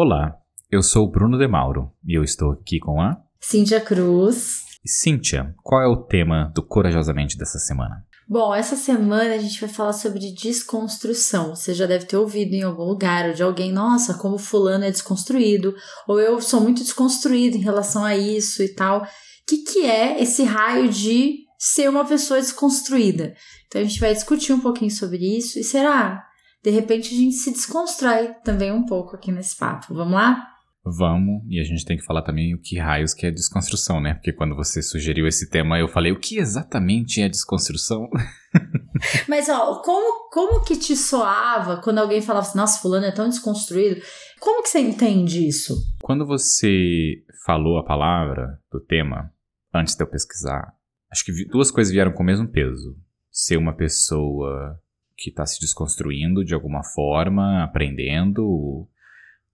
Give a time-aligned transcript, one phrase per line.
[0.00, 0.38] Olá,
[0.70, 4.60] eu sou o Bruno De Mauro e eu estou aqui com a Cíntia Cruz.
[4.84, 8.06] E Cíntia, qual é o tema do Corajosamente dessa semana?
[8.28, 11.56] Bom, essa semana a gente vai falar sobre desconstrução.
[11.56, 14.90] Você já deve ter ouvido em algum lugar ou de alguém, nossa, como fulano é
[14.92, 15.74] desconstruído,
[16.06, 19.02] ou eu sou muito desconstruído em relação a isso e tal.
[19.02, 19.06] O
[19.48, 23.34] que, que é esse raio de ser uma pessoa desconstruída?
[23.66, 26.27] Então a gente vai discutir um pouquinho sobre isso e será
[26.68, 29.94] de repente a gente se desconstrói também um pouco aqui nesse papo.
[29.94, 30.46] Vamos lá?
[30.84, 34.14] Vamos, e a gente tem que falar também o que raios que é desconstrução, né?
[34.14, 38.08] Porque quando você sugeriu esse tema, eu falei, o que exatamente é desconstrução?
[39.28, 43.28] Mas, ó, como, como que te soava quando alguém falava assim, nossa, fulano é tão
[43.28, 44.00] desconstruído?
[44.40, 45.74] Como que você entende isso?
[46.00, 49.30] Quando você falou a palavra do tema,
[49.74, 50.74] antes de eu pesquisar,
[51.10, 52.96] acho que duas coisas vieram com o mesmo peso.
[53.30, 54.80] Ser uma pessoa
[55.18, 58.88] que está se desconstruindo de alguma forma, aprendendo,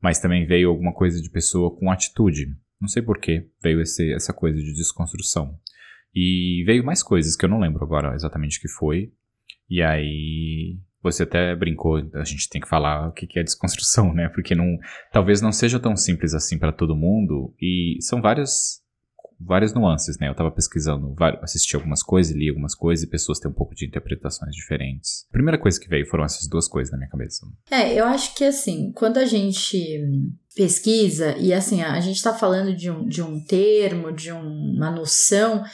[0.01, 2.55] mas também veio alguma coisa de pessoa com atitude.
[2.79, 5.59] Não sei porquê veio esse, essa coisa de desconstrução.
[6.15, 9.11] E veio mais coisas que eu não lembro agora exatamente o que foi.
[9.69, 14.29] E aí você até brincou, a gente tem que falar o que é desconstrução, né?
[14.29, 14.79] Porque não,
[15.11, 17.55] talvez não seja tão simples assim para todo mundo.
[17.61, 18.84] E são várias
[19.41, 20.29] várias nuances, né?
[20.29, 23.87] Eu tava pesquisando, assisti algumas coisas, li algumas coisas e pessoas têm um pouco de
[23.87, 25.27] interpretações diferentes.
[25.31, 27.47] A primeira coisa que veio foram essas duas coisas na minha cabeça.
[27.71, 30.03] É, eu acho que assim, quando a gente
[30.55, 34.91] pesquisa, e assim, a gente tá falando de um, de um termo, de um, uma
[34.91, 35.65] noção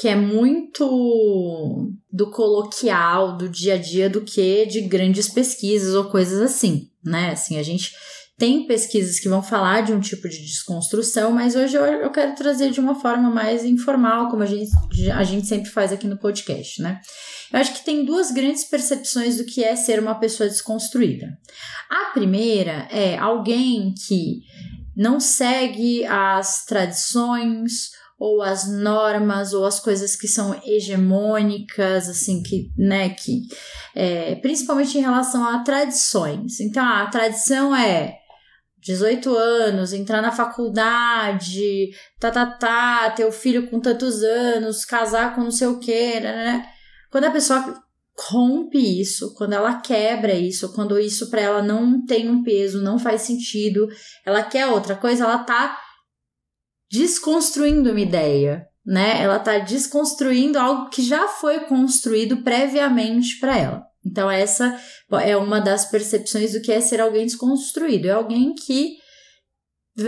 [0.00, 6.04] que é muito do coloquial, do dia a dia, do que de grandes pesquisas ou
[6.04, 7.32] coisas assim, né?
[7.32, 7.92] Assim, a gente
[8.38, 12.70] tem pesquisas que vão falar de um tipo de desconstrução, mas hoje eu, quero trazer
[12.70, 14.70] de uma forma mais informal, como a gente,
[15.12, 16.98] a gente sempre faz aqui no podcast, né?
[17.52, 21.28] Eu acho que tem duas grandes percepções do que é ser uma pessoa desconstruída.
[21.90, 24.40] A primeira é alguém que
[24.96, 32.70] não segue as tradições ou as normas ou as coisas que são hegemônicas, assim, que,
[32.76, 33.44] né, que,
[33.96, 36.60] é, principalmente em relação a tradições.
[36.60, 38.18] Então, a tradição é
[38.82, 41.88] 18 anos, entrar na faculdade,
[42.18, 46.20] tá, tá, tá, ter o filho com tantos anos, casar com não sei o que,
[46.20, 46.66] né, né, né?
[47.10, 47.82] Quando a pessoa
[48.28, 52.98] rompe isso, quando ela quebra isso, quando isso para ela não tem um peso, não
[52.98, 53.88] faz sentido,
[54.26, 55.78] ela quer outra coisa, ela tá
[56.90, 59.22] desconstruindo uma ideia, né?
[59.22, 63.86] Ela tá desconstruindo algo que já foi construído previamente para ela.
[64.04, 64.78] Então, essa
[65.22, 68.08] é uma das percepções do que é ser alguém desconstruído.
[68.08, 68.96] É alguém que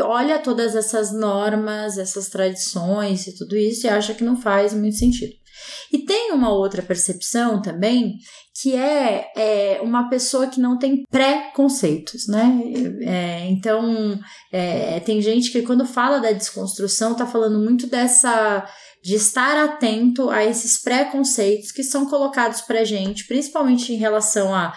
[0.00, 4.96] olha todas essas normas, essas tradições e tudo isso e acha que não faz muito
[4.96, 5.34] sentido.
[5.92, 8.16] E tem uma outra percepção também,
[8.60, 12.60] que é, é uma pessoa que não tem pré-conceitos, né?
[13.02, 14.18] É, então,
[14.52, 18.66] é, tem gente que quando fala da desconstrução tá falando muito dessa
[19.02, 24.72] de estar atento a esses preconceitos que são colocados para gente, principalmente em relação a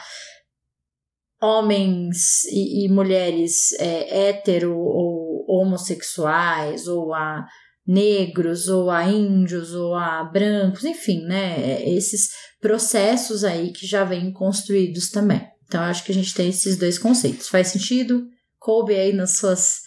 [1.42, 7.46] homens e, e mulheres é, hétero ou homossexuais, ou a
[7.88, 11.88] negros, ou a índios, ou a brancos, enfim, né?
[11.88, 12.30] Esses
[12.60, 15.48] processos aí que já vêm construídos também.
[15.68, 17.48] Então, acho que a gente tem esses dois conceitos.
[17.48, 18.28] Faz sentido?
[18.60, 19.82] Coube aí nas suas,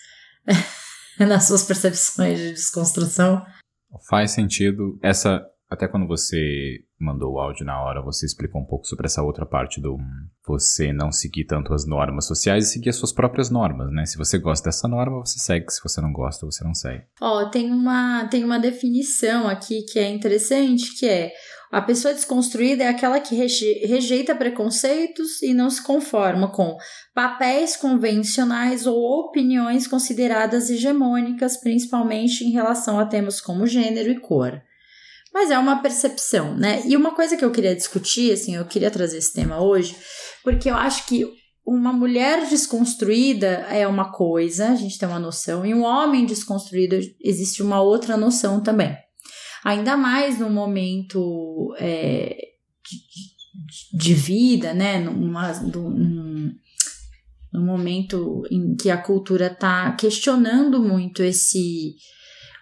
[1.18, 3.44] nas suas percepções de desconstrução?
[4.08, 4.98] Faz sentido.
[5.02, 9.22] Essa, até quando você mandou o áudio na hora, você explicou um pouco sobre essa
[9.22, 9.98] outra parte do
[10.46, 14.06] você não seguir tanto as normas sociais e seguir as suas próprias normas, né?
[14.06, 15.70] Se você gosta dessa norma, você segue.
[15.70, 17.04] Se você não gosta, você não segue.
[17.20, 21.32] Ó, oh, tem uma, tem uma definição aqui que é interessante, que é
[21.70, 26.78] a pessoa desconstruída é aquela que rejeita preconceitos e não se conforma com
[27.14, 34.62] papéis convencionais ou opiniões consideradas hegemônicas, principalmente em relação a temas como gênero e cor.
[35.38, 36.82] Mas é uma percepção, né?
[36.84, 39.96] E uma coisa que eu queria discutir, assim, eu queria trazer esse tema hoje,
[40.42, 41.24] porque eu acho que
[41.64, 46.98] uma mulher desconstruída é uma coisa, a gente tem uma noção, e um homem desconstruído
[47.22, 48.96] existe uma outra noção também.
[49.64, 52.36] Ainda mais no momento é,
[53.92, 54.98] de, de, vida, né?
[54.98, 56.52] Numa, num,
[57.52, 61.94] num momento em que a cultura está questionando muito esse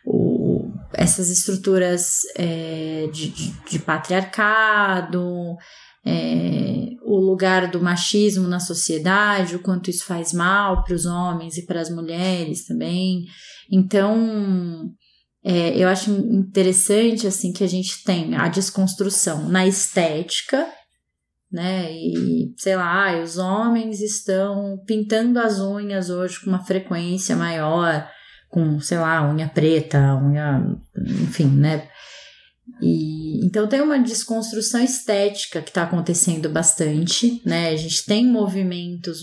[0.05, 0.45] o,
[0.93, 5.56] essas estruturas é, de, de, de, patriarcado,
[6.05, 11.56] é, o lugar do machismo na sociedade, o quanto isso faz mal para os homens
[11.56, 13.25] e para as mulheres também.
[13.71, 14.91] Então,
[15.44, 20.67] é, eu acho interessante assim que a gente tem a desconstrução na estética,
[21.50, 21.93] né?
[21.93, 28.09] E sei lá, os homens estão pintando as unhas hoje com uma frequência maior,
[28.56, 30.64] com, sei lá, unha preta, unha,
[30.97, 31.87] enfim, né?
[32.81, 37.69] E, então tem uma desconstrução estética que está acontecendo bastante, né?
[37.69, 39.19] A gente tem movimentos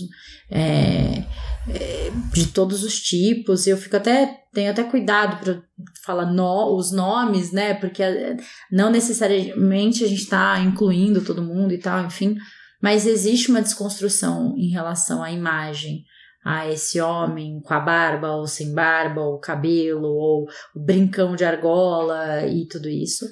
[0.48, 1.24] é,
[1.68, 5.60] é, de todos os tipos, eu fico até tenho até cuidado para
[6.04, 7.74] falar no, os nomes, né?
[7.74, 8.36] Porque é,
[8.70, 12.36] não necessariamente a gente está incluindo todo mundo e tal, enfim,
[12.80, 16.04] mas existe uma desconstrução em relação à imagem
[16.44, 21.44] a esse homem com a barba ou sem barba, ou cabelo, ou o brincão de
[21.44, 23.24] argola e tudo isso.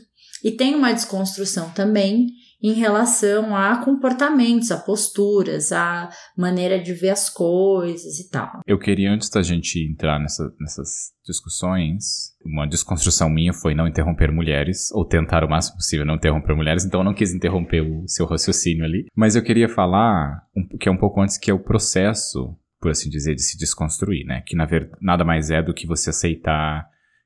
[0.42, 2.28] E tem uma desconstrução também
[2.62, 8.60] em relação a comportamentos, a posturas, a maneira de ver as coisas e tal.
[8.64, 14.30] Eu queria, antes da gente entrar nessa, nessas discussões, uma desconstrução minha foi não interromper
[14.30, 18.06] mulheres, ou tentar o máximo possível não interromper mulheres, então eu não quis interromper o
[18.06, 19.06] seu raciocínio ali.
[19.14, 22.90] Mas eu queria falar, um, que é um pouco antes, que é o processo, por
[22.90, 24.42] assim dizer, de se desconstruir, né?
[24.44, 26.84] Que na verdade nada mais é do que você aceitar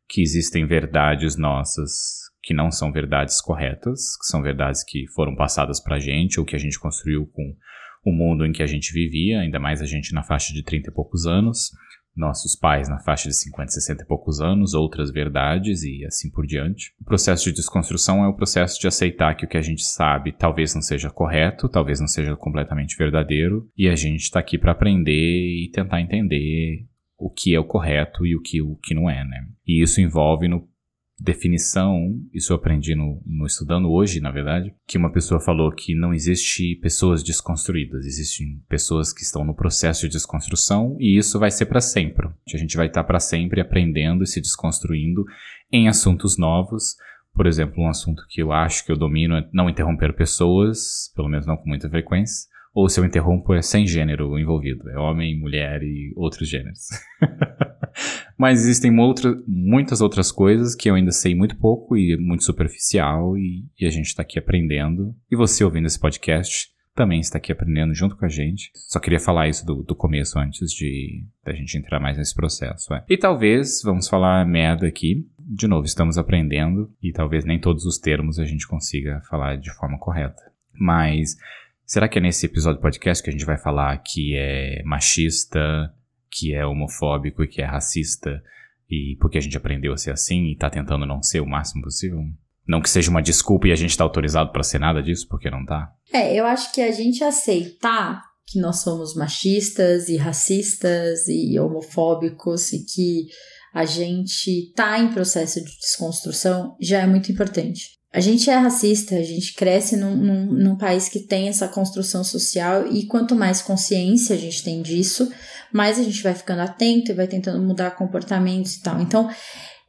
[0.08, 5.80] que existem verdades nossas que não são verdades corretas, que são verdades que foram passadas
[5.82, 7.56] pra gente ou que a gente construiu com
[8.04, 10.90] o mundo em que a gente vivia, ainda mais a gente na faixa de 30
[10.90, 11.72] e poucos anos,
[12.16, 16.46] nossos pais na faixa de 50, 60 e poucos anos, outras verdades e assim por
[16.46, 16.92] diante.
[17.00, 20.32] O processo de desconstrução é o processo de aceitar que o que a gente sabe
[20.32, 24.72] talvez não seja correto, talvez não seja completamente verdadeiro, e a gente está aqui para
[24.72, 26.86] aprender e tentar entender
[27.18, 29.46] o que é o correto e o que, o que não é, né?
[29.66, 30.68] E isso envolve no
[31.18, 35.94] definição, isso eu aprendi no, no, estudando hoje, na verdade, que uma pessoa falou que
[35.94, 41.50] não existe pessoas desconstruídas, existem pessoas que estão no processo de desconstrução e isso vai
[41.50, 42.28] ser para sempre.
[42.52, 45.24] A gente vai estar tá para sempre aprendendo e se desconstruindo
[45.72, 46.96] em assuntos novos.
[47.34, 51.28] Por exemplo, um assunto que eu acho que eu domino é não interromper pessoas, pelo
[51.28, 52.48] menos não com muita frequência.
[52.76, 56.88] Ou se eu interrompo é sem gênero envolvido, é homem, mulher e outros gêneros.
[58.36, 63.34] Mas existem outra, muitas outras coisas que eu ainda sei muito pouco e muito superficial
[63.38, 65.16] e, e a gente está aqui aprendendo.
[65.30, 68.70] E você ouvindo esse podcast também está aqui aprendendo junto com a gente.
[68.74, 72.92] Só queria falar isso do, do começo antes de da gente entrar mais nesse processo.
[72.92, 73.02] É.
[73.08, 75.26] E talvez, vamos falar merda aqui.
[75.38, 79.72] De novo, estamos aprendendo e talvez nem todos os termos a gente consiga falar de
[79.76, 80.42] forma correta.
[80.78, 81.36] Mas
[81.86, 85.94] será que é nesse episódio do podcast que a gente vai falar que é machista,
[86.30, 88.42] que é homofóbico e que é racista,
[88.90, 91.82] e porque a gente aprendeu a ser assim e tá tentando não ser o máximo
[91.82, 92.18] possível?
[92.66, 95.48] Não que seja uma desculpa e a gente tá autorizado para ser nada disso, porque
[95.48, 95.88] não tá?
[96.12, 102.72] É, eu acho que a gente aceitar que nós somos machistas e racistas e homofóbicos
[102.72, 103.26] e que
[103.72, 107.95] a gente tá em processo de desconstrução já é muito importante.
[108.16, 112.24] A gente é racista, a gente cresce num, num, num, país que tem essa construção
[112.24, 115.30] social e quanto mais consciência a gente tem disso,
[115.70, 119.02] mais a gente vai ficando atento e vai tentando mudar comportamentos e tal.
[119.02, 119.28] Então,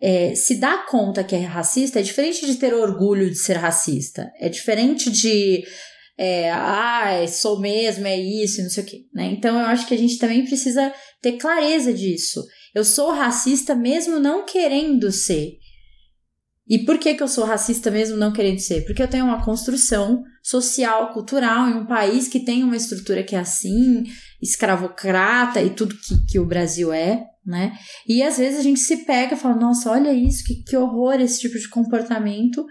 [0.02, 4.30] é, se dar conta que é racista é diferente de ter orgulho de ser racista.
[4.42, 5.64] É diferente de.
[6.18, 9.06] É, ah, sou mesmo, é isso, não sei o quê.
[9.14, 9.28] Né?
[9.28, 12.44] Então, eu acho que a gente também precisa ter clareza disso.
[12.76, 15.54] Eu sou racista mesmo não querendo ser.
[16.70, 18.86] E por que, que eu sou racista mesmo não querendo ser?
[18.86, 23.36] Porque eu tenho uma construção social, cultural em um país que tem uma estrutura que
[23.36, 24.04] é assim,
[24.42, 27.72] escravocrata e tudo que, que o Brasil é, né?
[28.08, 31.16] E às vezes a gente se pega e fala, nossa, olha isso, que, que horror
[31.22, 32.66] esse tipo de comportamento.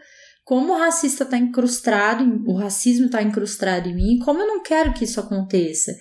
[0.45, 4.93] Como o racista está incrustado, o racismo está incrustado em mim, como eu não quero
[4.93, 5.93] que isso aconteça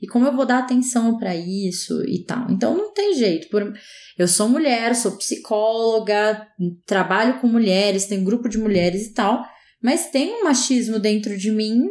[0.00, 2.50] e como eu vou dar atenção para isso e tal.
[2.50, 3.48] Então não tem jeito.
[3.48, 3.72] Por...
[4.18, 6.46] Eu sou mulher, sou psicóloga,
[6.86, 9.44] trabalho com mulheres, tenho grupo de mulheres e tal,
[9.82, 11.90] mas tem um machismo dentro de mim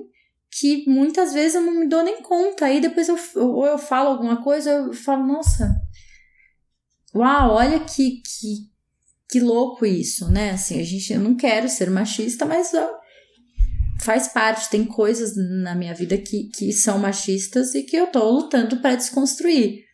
[0.59, 2.65] que muitas vezes eu não me dou nem conta.
[2.65, 5.75] Aí depois eu, ou eu falo alguma coisa, eu falo, nossa,
[7.15, 8.69] uau, olha que, que,
[9.29, 10.51] que louco isso, né?
[10.51, 12.71] Assim, a gente, eu não quero ser machista, mas
[14.03, 18.29] faz parte, tem coisas na minha vida que, que são machistas e que eu tô
[18.29, 19.85] lutando para desconstruir.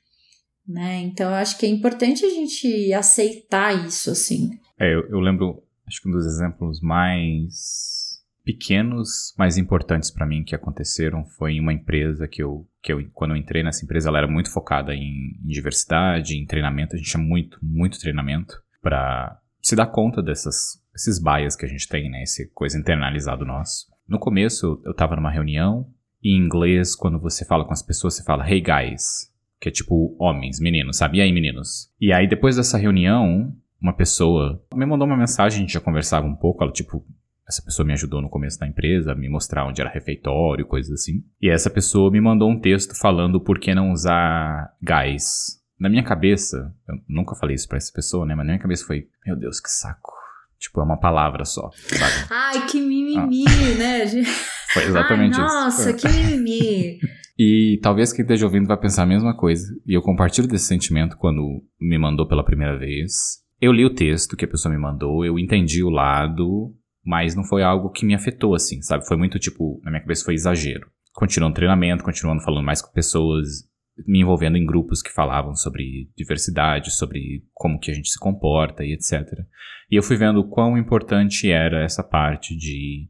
[0.68, 1.01] Né?
[1.01, 4.51] Então eu acho que é importante a gente aceitar isso, assim.
[4.80, 8.00] É, eu, eu lembro, acho que um dos exemplos mais
[8.44, 13.08] pequenos, mais importantes para mim que aconteceram foi em uma empresa que eu, que eu,
[13.13, 16.96] quando eu entrei nessa empresa, ela era muito focada em, em diversidade, em treinamento.
[16.96, 21.70] A gente tinha muito, muito treinamento para se dar conta dessas, esses bias que a
[21.70, 22.24] gente tem, né?
[22.24, 23.88] Essa coisa internalizado nosso.
[24.10, 25.86] No começo, eu tava numa reunião,
[26.24, 29.72] e em inglês, quando você fala com as pessoas, você fala hey guys, que é
[29.72, 31.20] tipo homens, meninos, sabe?
[31.20, 31.94] E aí, meninos?
[32.01, 36.25] E aí, depois dessa reunião, uma pessoa me mandou uma mensagem, a gente já conversava
[36.25, 37.06] um pouco, ela, tipo,
[37.48, 41.24] essa pessoa me ajudou no começo da empresa, me mostrar onde era refeitório, coisas assim.
[41.39, 45.62] E essa pessoa me mandou um texto falando por que não usar gás.
[45.80, 48.34] Na minha cabeça, eu nunca falei isso pra essa pessoa, né?
[48.34, 50.19] Mas na minha cabeça foi, meu Deus, que saco.
[50.60, 52.28] Tipo, é uma palavra só, sabe?
[52.30, 53.78] Ai, que mimimi, ah.
[53.78, 54.06] né?
[54.74, 55.92] Foi exatamente Ai, nossa, isso.
[55.92, 57.00] Nossa, que mimimi.
[57.38, 59.66] E talvez quem esteja ouvindo vai pensar a mesma coisa.
[59.88, 63.13] E eu compartilho desse sentimento quando me mandou pela primeira vez.
[63.62, 66.74] Eu li o texto que a pessoa me mandou, eu entendi o lado,
[67.06, 69.08] mas não foi algo que me afetou, assim, sabe?
[69.08, 70.88] Foi muito tipo, na minha cabeça foi exagero.
[71.13, 73.69] Continuando treinamento, continuando falando mais com pessoas,
[74.08, 78.84] me envolvendo em grupos que falavam sobre diversidade, sobre como que a gente se comporta
[78.84, 79.46] e etc.
[79.91, 83.10] E eu fui vendo o quão importante era essa parte de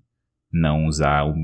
[0.52, 1.36] não usar o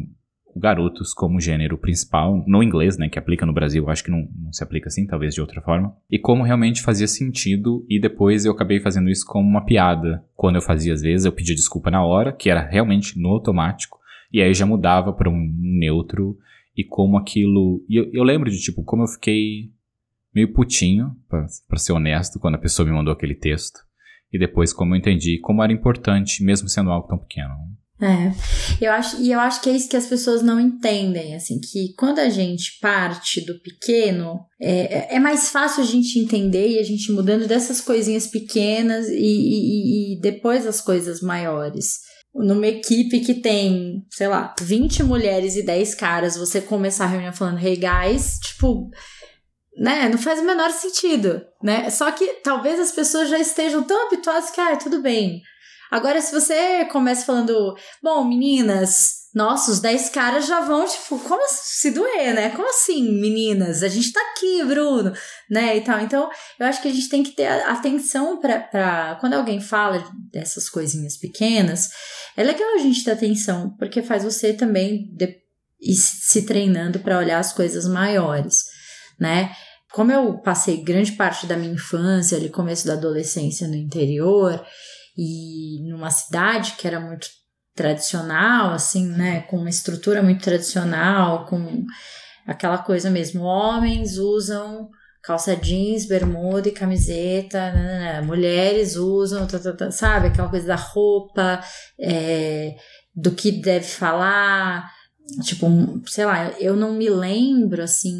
[0.55, 4.53] garotos como gênero principal, no inglês, né, que aplica no Brasil, acho que não, não,
[4.53, 8.53] se aplica assim, talvez de outra forma, e como realmente fazia sentido, e depois eu
[8.53, 10.23] acabei fazendo isso como uma piada.
[10.33, 13.99] Quando eu fazia às vezes, eu pedia desculpa na hora, que era realmente no automático,
[14.31, 16.37] e aí já mudava para um neutro,
[16.75, 17.83] e como aquilo.
[17.87, 19.71] E eu, eu, lembro de, tipo, como eu fiquei
[20.33, 23.79] meio putinho, para ser honesto, quando a pessoa me mandou aquele texto,
[24.31, 27.53] e depois como eu entendi como era importante, mesmo sendo algo tão pequeno.
[28.01, 31.61] É, eu acho, e eu acho que é isso que as pessoas não entendem, assim,
[31.61, 36.79] que quando a gente parte do pequeno, é, é mais fácil a gente entender e
[36.79, 41.99] a gente mudando dessas coisinhas pequenas e, e, e depois as coisas maiores.
[42.35, 47.31] Numa equipe que tem, sei lá, 20 mulheres e 10 caras, você começar a reunião
[47.31, 48.89] falando, hey guys, tipo,
[49.77, 51.89] né, não faz o menor sentido, né?
[51.89, 55.41] Só que talvez as pessoas já estejam tão habituadas que, ah, tudo bem,
[55.91, 61.43] Agora, se você começa falando, bom, meninas, nossa, os 10 caras já vão, tipo, como
[61.49, 62.51] se doer, né?
[62.51, 63.83] Como assim, meninas?
[63.83, 65.11] A gente tá aqui, Bruno,
[65.49, 65.75] né?
[65.75, 65.99] E tal.
[65.99, 70.69] Então, eu acho que a gente tem que ter atenção para quando alguém fala dessas
[70.69, 71.89] coisinhas pequenas,
[72.37, 75.35] é legal a gente ter atenção, porque faz você também de,
[75.81, 78.63] ir se treinando para olhar as coisas maiores,
[79.19, 79.53] né?
[79.91, 84.65] Como eu passei grande parte da minha infância, ali, começo da adolescência no interior,
[85.17, 87.27] e numa cidade que era muito
[87.75, 91.85] tradicional, assim, né, com uma estrutura muito tradicional, com
[92.47, 94.89] aquela coisa mesmo, homens usam
[95.21, 98.21] calça jeans, bermuda e camiseta, né, né, né.
[98.21, 101.61] mulheres usam, tá, tá, tá, sabe, aquela coisa da roupa,
[101.99, 102.75] é,
[103.13, 104.89] do que deve falar,
[105.43, 105.67] tipo,
[106.05, 108.13] sei lá, eu não me lembro, assim,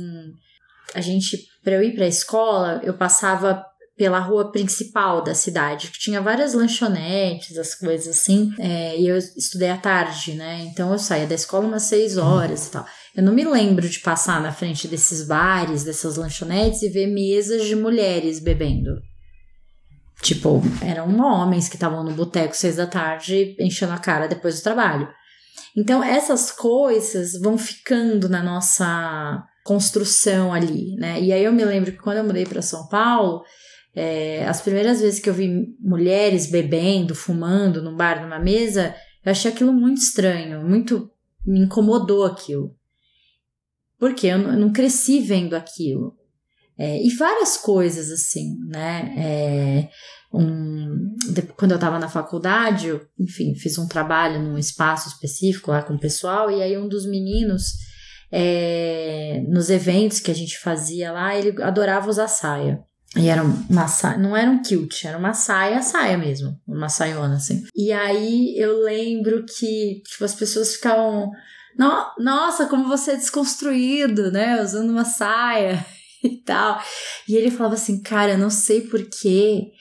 [0.95, 3.63] a gente, para eu ir para a escola, eu passava
[3.97, 9.17] pela rua principal da cidade, que tinha várias lanchonetes, as coisas assim, é, e eu
[9.17, 10.63] estudei à tarde, né?
[10.65, 12.85] Então eu saía da escola umas seis horas e tal.
[13.15, 17.65] Eu não me lembro de passar na frente desses bares, dessas lanchonetes e ver mesas
[17.65, 19.01] de mulheres bebendo.
[20.21, 24.63] Tipo, eram homens que estavam no boteco seis da tarde enchendo a cara depois do
[24.63, 25.07] trabalho.
[25.77, 31.19] Então, essas coisas vão ficando na nossa construção ali, né?
[31.21, 33.43] E aí eu me lembro que quando eu mudei para São Paulo,
[33.95, 39.31] é, as primeiras vezes que eu vi mulheres bebendo, fumando num bar, numa mesa, eu
[39.31, 41.09] achei aquilo muito estranho, muito.
[41.45, 42.75] me incomodou aquilo.
[43.97, 46.17] Porque eu não cresci vendo aquilo.
[46.77, 49.15] É, e várias coisas assim, né?
[49.17, 49.89] É,
[50.33, 51.15] um,
[51.55, 55.93] quando eu estava na faculdade, eu, enfim, fiz um trabalho num espaço específico lá com
[55.93, 57.63] o pessoal, e aí um dos meninos,
[58.29, 62.83] é, nos eventos que a gente fazia lá, ele adorava usar saia.
[63.15, 67.35] E era uma saia, não era um kilt, era uma saia, saia mesmo, uma saiona
[67.35, 67.63] assim.
[67.73, 71.31] E aí eu lembro que tipo, as pessoas ficavam,
[71.77, 75.85] no, nossa, como você é desconstruído, né, usando uma saia
[76.21, 76.81] e tal.
[77.27, 79.71] E ele falava assim, cara, eu não sei por que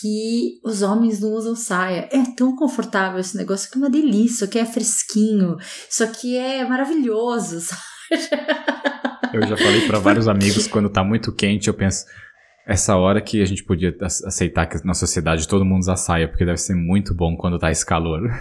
[0.00, 2.08] que os homens não usam saia.
[2.10, 5.56] É tão confortável esse negócio, que é uma delícia, isso aqui é fresquinho,
[5.90, 7.82] isso aqui é maravilhoso, sabe?
[9.34, 12.04] Eu já falei para vários amigos, quando tá muito quente, eu penso,
[12.66, 16.44] essa hora que a gente podia aceitar que na sociedade todo mundo usa saia, porque
[16.44, 18.20] deve ser muito bom quando tá esse calor.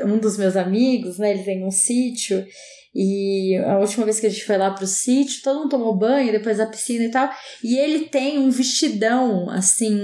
[0.00, 2.46] Um dos meus amigos, né, ele tem um sítio
[2.94, 6.30] e a última vez que a gente foi lá pro sítio, todo mundo tomou banho
[6.30, 7.28] depois da piscina e tal,
[7.64, 9.98] e ele tem um vestidão assim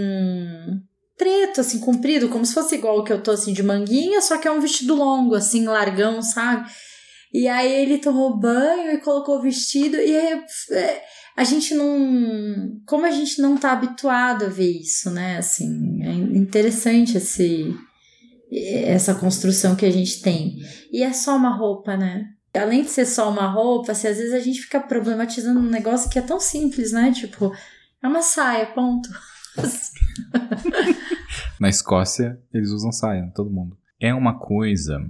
[1.16, 4.36] preto, assim, comprido, como se fosse igual o que eu tô assim de manguinha, só
[4.36, 6.68] que é um vestido longo, assim, largão, sabe?
[7.32, 11.02] E aí ele tomou banho e colocou o vestido e aí, é,
[11.36, 12.80] a gente não.
[12.86, 15.38] Como a gente não tá habituado a ver isso, né?
[15.38, 17.74] Assim, é interessante esse,
[18.50, 20.58] essa construção que a gente tem.
[20.92, 22.28] E é só uma roupa, né?
[22.54, 26.08] Além de ser só uma roupa, assim, às vezes a gente fica problematizando um negócio
[26.08, 27.10] que é tão simples, né?
[27.10, 27.52] Tipo,
[28.00, 29.08] é uma saia, ponto.
[31.58, 33.76] Na Escócia, eles usam saia, todo mundo.
[33.98, 35.00] É uma coisa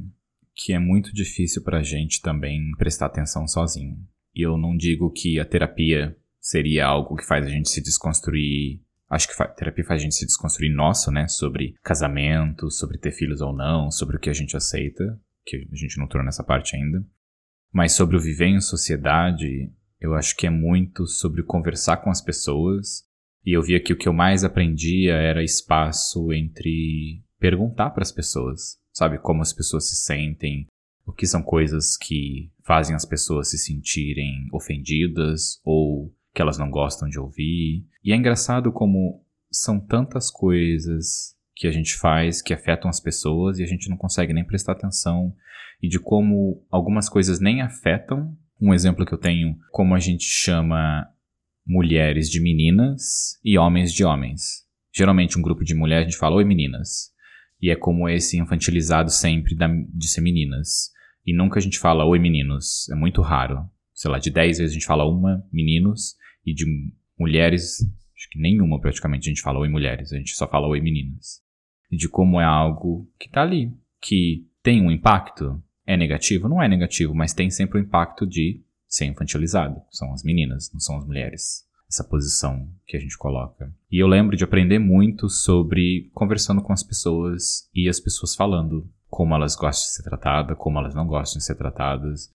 [0.54, 3.98] que é muito difícil pra gente também prestar atenção sozinho.
[4.34, 8.82] E eu não digo que a terapia seria algo que faz a gente se desconstruir.
[9.08, 11.28] Acho que terapia faz a gente se desconstruir nosso, né?
[11.28, 15.76] Sobre casamento, sobre ter filhos ou não, sobre o que a gente aceita, que a
[15.76, 17.04] gente não tornou nessa parte ainda.
[17.72, 22.20] Mas sobre o viver em sociedade, eu acho que é muito sobre conversar com as
[22.20, 23.04] pessoas.
[23.44, 28.12] E eu via que o que eu mais aprendia era espaço entre perguntar para as
[28.12, 29.18] pessoas, sabe?
[29.18, 30.66] Como as pessoas se sentem,
[31.06, 36.70] o que são coisas que fazem as pessoas se sentirem ofendidas ou que elas não
[36.70, 37.86] gostam de ouvir.
[38.02, 43.58] E é engraçado como são tantas coisas que a gente faz que afetam as pessoas
[43.58, 45.34] e a gente não consegue nem prestar atenção
[45.80, 48.36] e de como algumas coisas nem afetam.
[48.60, 51.06] Um exemplo que eu tenho, como a gente chama
[51.66, 54.64] mulheres de meninas e homens de homens.
[54.92, 57.13] Geralmente um grupo de mulheres a gente fala oi meninas.
[57.60, 60.90] E é como esse infantilizado sempre da, de ser meninas.
[61.26, 62.88] E nunca a gente fala oi meninos.
[62.90, 63.68] É muito raro.
[63.92, 66.64] Sei lá, de 10 vezes a gente fala uma meninos e de
[67.18, 67.80] mulheres,
[68.16, 70.12] acho que nenhuma praticamente a gente fala oi mulheres.
[70.12, 71.42] A gente só fala oi meninas.
[71.90, 76.48] E de como é algo que tá ali, que tem um impacto, é negativo?
[76.48, 79.80] Não é negativo, mas tem sempre o impacto de ser infantilizado.
[79.90, 81.64] São as meninas, não são as mulheres.
[81.94, 83.72] Essa posição que a gente coloca.
[83.88, 88.90] E eu lembro de aprender muito sobre conversando com as pessoas e as pessoas falando
[89.08, 92.32] como elas gostam de ser tratadas, como elas não gostam de ser tratadas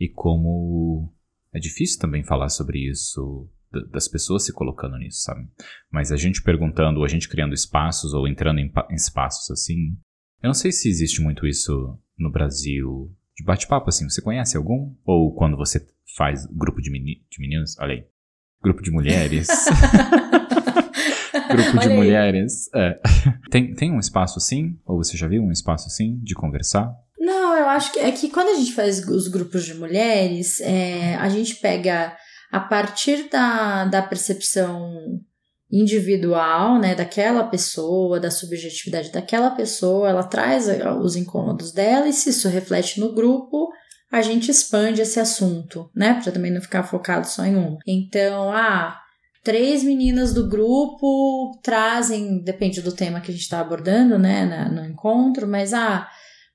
[0.00, 1.12] e como
[1.52, 3.46] é difícil também falar sobre isso
[3.90, 5.46] das pessoas se colocando nisso, sabe?
[5.90, 9.94] Mas a gente perguntando, ou a gente criando espaços, ou entrando em, em espaços assim.
[10.42, 14.08] Eu não sei se existe muito isso no Brasil de bate-papo assim.
[14.08, 14.94] Você conhece algum?
[15.04, 17.78] Ou quando você faz grupo de, meni de meninos?
[17.78, 18.11] Olha aí.
[18.62, 19.48] Grupo de mulheres.
[21.50, 22.70] grupo de mulheres.
[22.74, 22.98] É.
[23.50, 24.78] Tem, tem um espaço assim?
[24.86, 26.92] Ou você já viu um espaço assim de conversar?
[27.18, 31.14] Não, eu acho que é que quando a gente faz os grupos de mulheres, é,
[31.16, 32.16] a gente pega
[32.50, 35.20] a partir da, da percepção
[35.70, 40.68] individual, né, daquela pessoa, da subjetividade daquela pessoa, ela traz
[41.00, 43.70] os incômodos dela e se isso reflete no grupo,
[44.12, 47.78] a gente expande esse assunto, né, para também não ficar focado só em um.
[47.86, 49.00] Então, ah,
[49.42, 54.84] três meninas do grupo trazem, depende do tema que a gente está abordando, né, no
[54.84, 56.06] encontro, mas ah,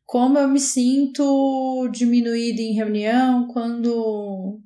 [0.06, 4.60] como eu me sinto diminuída em reunião quando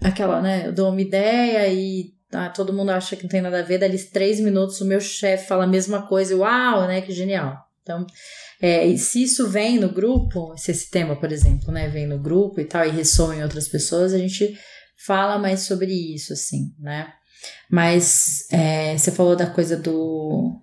[0.00, 3.58] aquela, né, eu dou uma ideia e ah, todo mundo acha que não tem nada
[3.58, 7.10] a ver, dali três minutos o meu chefe fala a mesma coisa, uau, né, que
[7.10, 7.65] genial.
[7.86, 8.04] Então,
[8.60, 12.60] é, se isso vem no grupo, se esse tema, por exemplo, né, vem no grupo
[12.60, 14.58] e tal, e ressoa em outras pessoas, a gente
[15.06, 17.12] fala mais sobre isso, assim, né?
[17.70, 20.60] Mas é, você falou da coisa do.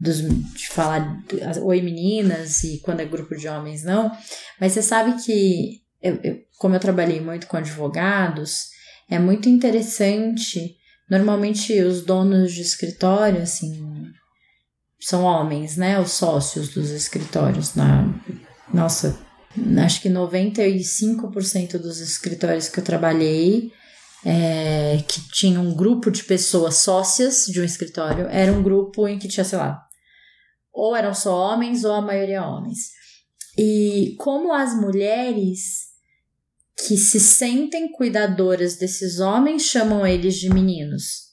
[0.00, 1.22] Dos, de falar
[1.62, 4.10] oi meninas e quando é grupo de homens não,
[4.60, 8.70] mas você sabe que, eu, eu, como eu trabalhei muito com advogados,
[9.08, 10.76] é muito interessante
[11.08, 14.10] Normalmente os donos de escritório, assim,
[15.04, 16.00] são homens, né?
[16.00, 17.74] Os sócios dos escritórios.
[17.74, 18.08] Na,
[18.72, 19.18] nossa,
[19.84, 23.70] acho que 95% dos escritórios que eu trabalhei,
[24.24, 29.18] é, que tinha um grupo de pessoas sócias de um escritório, era um grupo em
[29.18, 29.78] que tinha, sei lá,
[30.72, 32.78] ou eram só homens ou a maioria homens.
[33.58, 35.84] E como as mulheres
[36.78, 41.24] que se sentem cuidadoras desses homens chamam eles de meninos.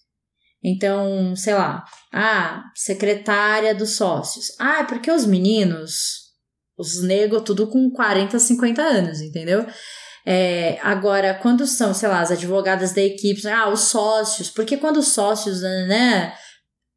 [0.61, 4.47] Então, sei lá, ah, secretária dos sócios.
[4.59, 6.31] Ah, é porque os meninos,
[6.77, 9.65] os negros, tudo com 40, 50 anos, entendeu?
[10.25, 14.97] É, agora, quando são, sei lá, as advogadas da equipe, ah, os sócios, porque quando
[14.97, 16.33] os sócios, né,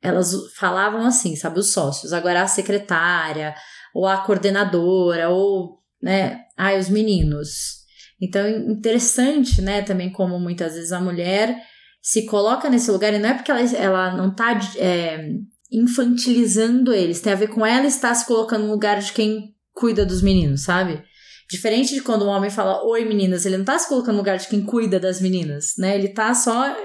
[0.02, 3.54] elas falavam assim, sabe, os sócios, agora a secretária,
[3.94, 7.84] ou a coordenadora, ou, né, ah, os meninos.
[8.20, 11.56] Então, interessante, né, também como muitas vezes a mulher
[12.04, 15.26] se coloca nesse lugar, e não é porque ela, ela não tá é,
[15.72, 20.04] infantilizando eles, tem a ver com ela estar se colocando no lugar de quem cuida
[20.04, 21.02] dos meninos, sabe?
[21.50, 24.36] Diferente de quando um homem fala, oi meninas, ele não tá se colocando no lugar
[24.36, 25.94] de quem cuida das meninas, né?
[25.94, 26.76] Ele tá só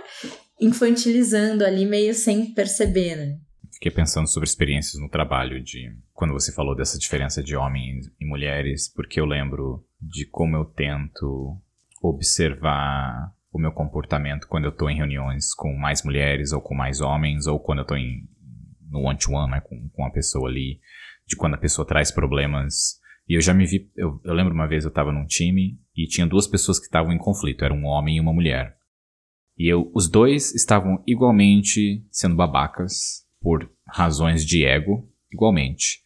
[0.58, 3.38] infantilizando ali, meio sem perceber, né?
[3.74, 8.26] Fiquei pensando sobre experiências no trabalho, de quando você falou dessa diferença de homens e
[8.26, 11.58] mulheres, porque eu lembro de como eu tento
[12.02, 17.02] observar o meu comportamento quando eu estou em reuniões com mais mulheres ou com mais
[17.02, 17.98] homens, ou quando eu estou
[18.90, 20.80] no one-to-one, né, com, com a pessoa ali,
[21.28, 23.00] de quando a pessoa traz problemas.
[23.28, 26.08] E eu já me vi, eu, eu lembro uma vez eu estava num time e
[26.08, 28.76] tinha duas pessoas que estavam em conflito, era um homem e uma mulher.
[29.58, 36.02] E eu, os dois estavam igualmente sendo babacas por razões de ego, igualmente.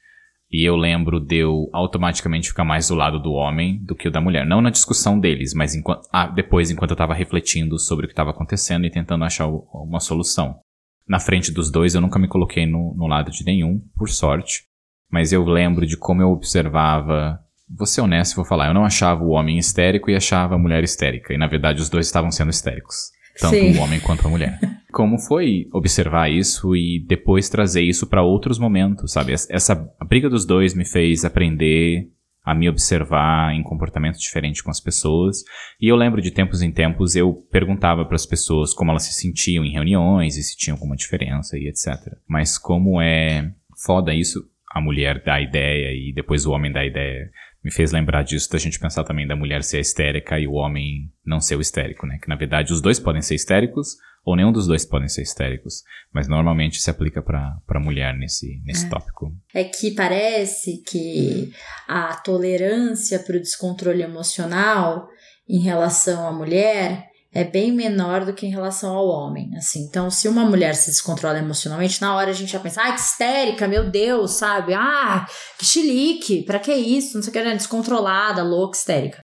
[0.53, 4.11] E eu lembro de eu automaticamente ficar mais do lado do homem do que o
[4.11, 4.45] da mulher.
[4.45, 8.13] Não na discussão deles, mas enquanto, ah, depois, enquanto eu estava refletindo sobre o que
[8.13, 10.59] estava acontecendo e tentando achar uma solução.
[11.07, 14.65] Na frente dos dois, eu nunca me coloquei no, no lado de nenhum, por sorte.
[15.11, 17.39] Mas eu lembro de como eu observava.
[17.75, 18.67] Vou ser honesto, vou falar.
[18.67, 21.33] Eu não achava o homem histérico e achava a mulher histérica.
[21.33, 23.09] E na verdade, os dois estavam sendo histéricos.
[23.39, 23.75] Tanto Sim.
[23.75, 24.59] o homem quanto a mulher.
[24.93, 29.33] Como foi observar isso e depois trazer isso para outros momentos, sabe?
[29.33, 32.09] Essa a briga dos dois me fez aprender
[32.45, 35.43] a me observar em comportamento diferente com as pessoas.
[35.81, 39.13] E eu lembro de tempos em tempos eu perguntava para as pessoas como elas se
[39.13, 42.13] sentiam em reuniões e se tinham alguma diferença e etc.
[42.27, 43.51] Mas como é
[43.83, 47.31] foda isso, a mulher dá a ideia e depois o homem dá a ideia
[47.63, 51.09] me fez lembrar disso da gente pensar também da mulher ser histérica e o homem
[51.25, 52.19] não ser o histérico, né?
[52.21, 55.83] Que na verdade os dois podem ser histéricos ou nenhum dos dois podem ser histéricos,
[56.13, 58.89] mas normalmente se aplica para a mulher nesse, nesse é.
[58.89, 59.33] tópico.
[59.53, 61.51] É que parece que
[61.87, 65.07] a tolerância para o descontrole emocional
[65.47, 69.85] em relação à mulher é bem menor do que em relação ao homem, assim.
[69.85, 73.01] Então, se uma mulher se descontrola emocionalmente, na hora a gente já pensa, ah, que
[73.01, 74.75] histérica, meu Deus, sabe?
[74.75, 75.25] Ah,
[75.57, 77.15] que chilique, pra que isso?
[77.15, 77.55] Não sei o que, né?
[77.55, 79.22] descontrolada, louca, histérica.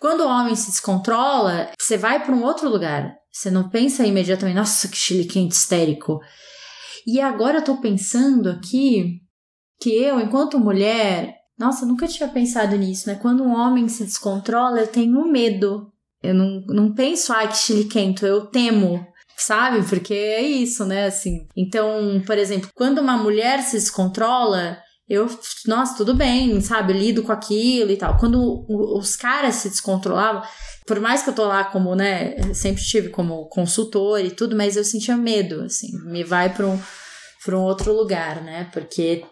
[0.00, 3.16] Quando o homem se descontrola, você vai para um outro lugar.
[3.32, 6.20] Você não pensa imediatamente, nossa, que chiliquente histérico.
[7.06, 9.20] E agora eu tô pensando aqui
[9.80, 13.16] que eu, enquanto mulher, nossa, nunca tinha pensado nisso, né?
[13.16, 18.26] Quando um homem se descontrola, eu tenho medo eu não, não penso, ai, que chiliquento,
[18.26, 19.06] eu temo,
[19.36, 19.86] sabe?
[19.88, 21.06] Porque é isso, né?
[21.06, 21.46] Assim.
[21.56, 25.26] Então, por exemplo, quando uma mulher se descontrola, eu,
[25.66, 26.92] nossa, tudo bem, sabe?
[26.92, 28.18] Lido com aquilo e tal.
[28.18, 30.42] Quando os caras se descontrolavam,
[30.86, 34.76] por mais que eu tô lá como, né, sempre tive como consultor e tudo, mas
[34.76, 36.78] eu sentia medo, assim, me vai para um,
[37.44, 38.68] pra um outro lugar, né?
[38.72, 39.24] Porque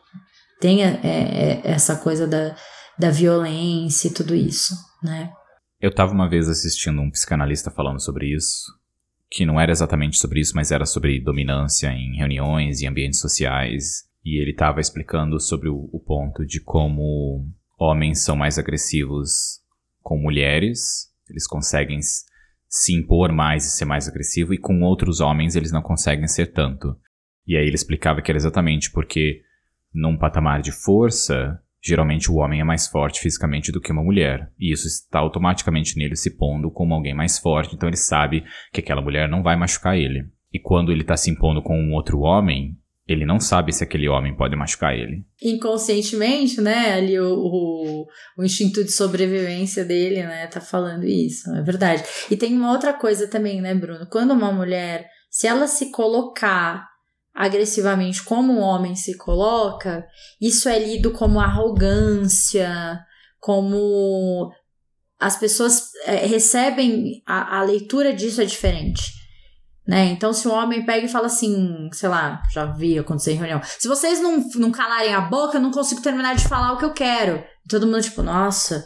[0.61, 2.57] tem é, é, essa coisa da,
[2.99, 5.31] da violência e tudo isso, né?
[5.79, 8.65] Eu estava uma vez assistindo um psicanalista falando sobre isso,
[9.31, 14.07] que não era exatamente sobre isso, mas era sobre dominância em reuniões e ambientes sociais,
[14.27, 19.61] e ele estava explicando sobre o, o ponto de como homens são mais agressivos
[20.03, 22.01] com mulheres, eles conseguem
[22.69, 26.49] se impor mais e ser mais agressivo, e com outros homens eles não conseguem ser
[26.49, 26.97] tanto.
[27.47, 29.43] E aí ele explicava que era exatamente porque
[29.95, 34.51] num patamar de força, Geralmente o homem é mais forte fisicamente do que uma mulher,
[34.59, 38.81] e isso está automaticamente nele se pondo como alguém mais forte, então ele sabe que
[38.81, 40.25] aquela mulher não vai machucar ele.
[40.53, 44.09] E quando ele está se impondo com um outro homem, ele não sabe se aquele
[44.09, 45.25] homem pode machucar ele.
[45.41, 46.95] Inconscientemente, né?
[46.95, 50.47] Ali o, o, o, instinto de sobrevivência dele, né?
[50.49, 52.03] Tá falando isso, é verdade.
[52.31, 54.07] E tem uma outra coisa também, né, Bruno?
[54.11, 56.85] Quando uma mulher, se ela se colocar
[57.33, 60.05] agressivamente como um homem se coloca,
[60.41, 62.99] isso é lido como arrogância,
[63.39, 64.51] como
[65.21, 69.03] as pessoas é, recebem a, a, leitura disso é diferente.
[69.87, 70.07] Né?
[70.07, 73.61] Então, se um homem pega e fala assim, sei lá, já vi acontecer em reunião,
[73.63, 76.85] se vocês não, não calarem a boca, eu não consigo terminar de falar o que
[76.85, 77.45] eu quero.
[77.69, 78.85] todo mundo, tipo, nossa,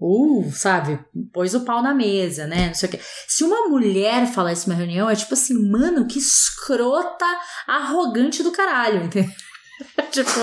[0.00, 0.98] uh, sabe,
[1.32, 2.66] pôs o pau na mesa, né?
[2.66, 3.00] Não sei o quê.
[3.28, 7.26] Se uma mulher falar isso numa reunião, é tipo assim, mano, que escrota
[7.68, 9.30] arrogante do caralho, entendeu?
[10.10, 10.40] tipo,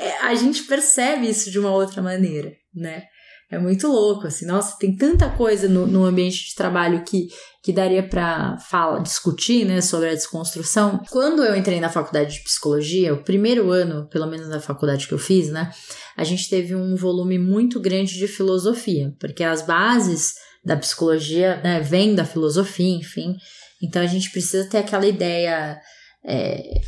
[0.00, 3.04] é, a gente percebe isso de uma outra maneira, né?
[3.54, 7.28] É muito louco, assim, nossa, tem tanta coisa no, no ambiente de trabalho que,
[7.62, 11.00] que daria para falar, discutir, né, sobre a desconstrução.
[11.08, 15.14] Quando eu entrei na faculdade de psicologia, o primeiro ano, pelo menos na faculdade que
[15.14, 15.72] eu fiz, né,
[16.16, 21.80] a gente teve um volume muito grande de filosofia, porque as bases da psicologia, né,
[21.80, 23.36] vêm da filosofia, enfim.
[23.80, 25.78] Então a gente precisa ter aquela ideia
[26.24, 26.80] é,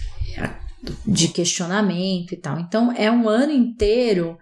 [1.07, 2.59] de questionamento e tal.
[2.59, 4.37] Então é um ano inteiro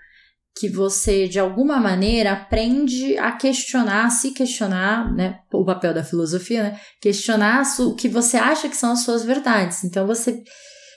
[0.57, 5.41] que você, de alguma maneira, aprende a questionar, a se questionar, né?
[5.53, 6.81] O papel da filosofia, né?
[7.01, 9.83] Questionar o que você acha que são as suas verdades.
[9.83, 10.45] Então, você,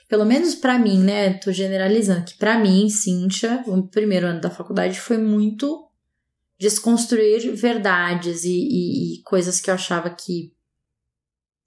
[0.08, 1.34] pelo menos para mim, né?
[1.34, 5.86] Tô generalizando, que para mim, Cíntia, o primeiro ano da faculdade foi muito
[6.58, 10.52] desconstruir verdades e, e, e coisas que eu achava que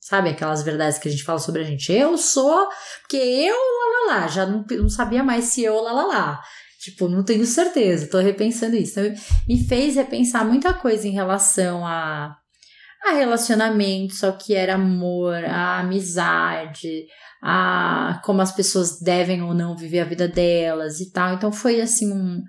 [0.01, 1.93] Sabe aquelas verdades que a gente fala sobre a gente?
[1.93, 2.67] Eu sou,
[3.01, 6.41] porque eu, lá, lá, lá, já não, não sabia mais se eu, lá, lá, lá.
[6.81, 8.99] Tipo, não tenho certeza, tô repensando isso.
[8.99, 12.35] Então, me fez repensar muita coisa em relação a,
[13.05, 17.05] a relacionamento, só que era amor, a amizade,
[17.39, 21.35] a como as pessoas devem ou não viver a vida delas e tal.
[21.35, 22.41] Então foi assim um,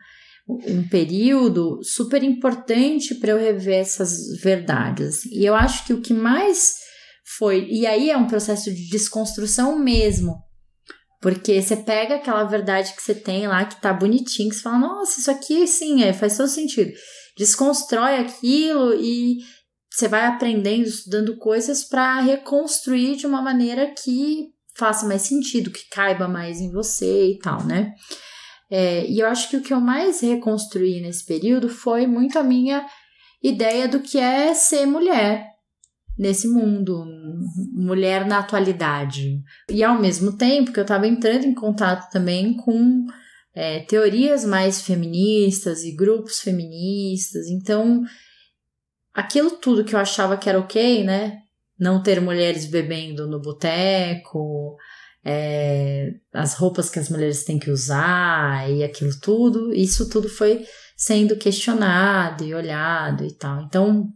[0.48, 5.26] um período super importante para eu rever essas verdades.
[5.26, 6.76] E eu acho que o que mais
[7.38, 10.42] foi, e aí é um processo de desconstrução mesmo,
[11.22, 14.78] Porque você pega aquela verdade que você tem lá, que tá bonitinho, que você fala,
[14.78, 16.92] nossa, isso aqui sim, é, faz todo sentido.
[17.38, 19.38] Desconstrói aquilo e
[19.88, 25.88] você vai aprendendo, estudando coisas para reconstruir de uma maneira que faça mais sentido, que
[25.88, 27.94] caiba mais em você e tal, né?
[28.68, 32.42] É, e eu acho que o que eu mais reconstruí nesse período foi muito a
[32.42, 32.84] minha
[33.40, 35.46] ideia do que é ser mulher
[36.18, 37.04] nesse mundo,
[37.72, 39.42] mulher na atualidade.
[39.70, 43.06] E ao mesmo tempo que eu estava entrando em contato também com
[43.54, 48.02] é, teorias mais feministas e grupos feministas, então
[49.12, 51.38] aquilo tudo que eu achava que era ok, né?
[51.78, 54.76] Não ter mulheres bebendo no boteco,
[55.24, 60.64] é, as roupas que as mulheres têm que usar e aquilo tudo, isso tudo foi
[60.96, 63.62] sendo questionado e olhado e tal.
[63.62, 64.12] Então,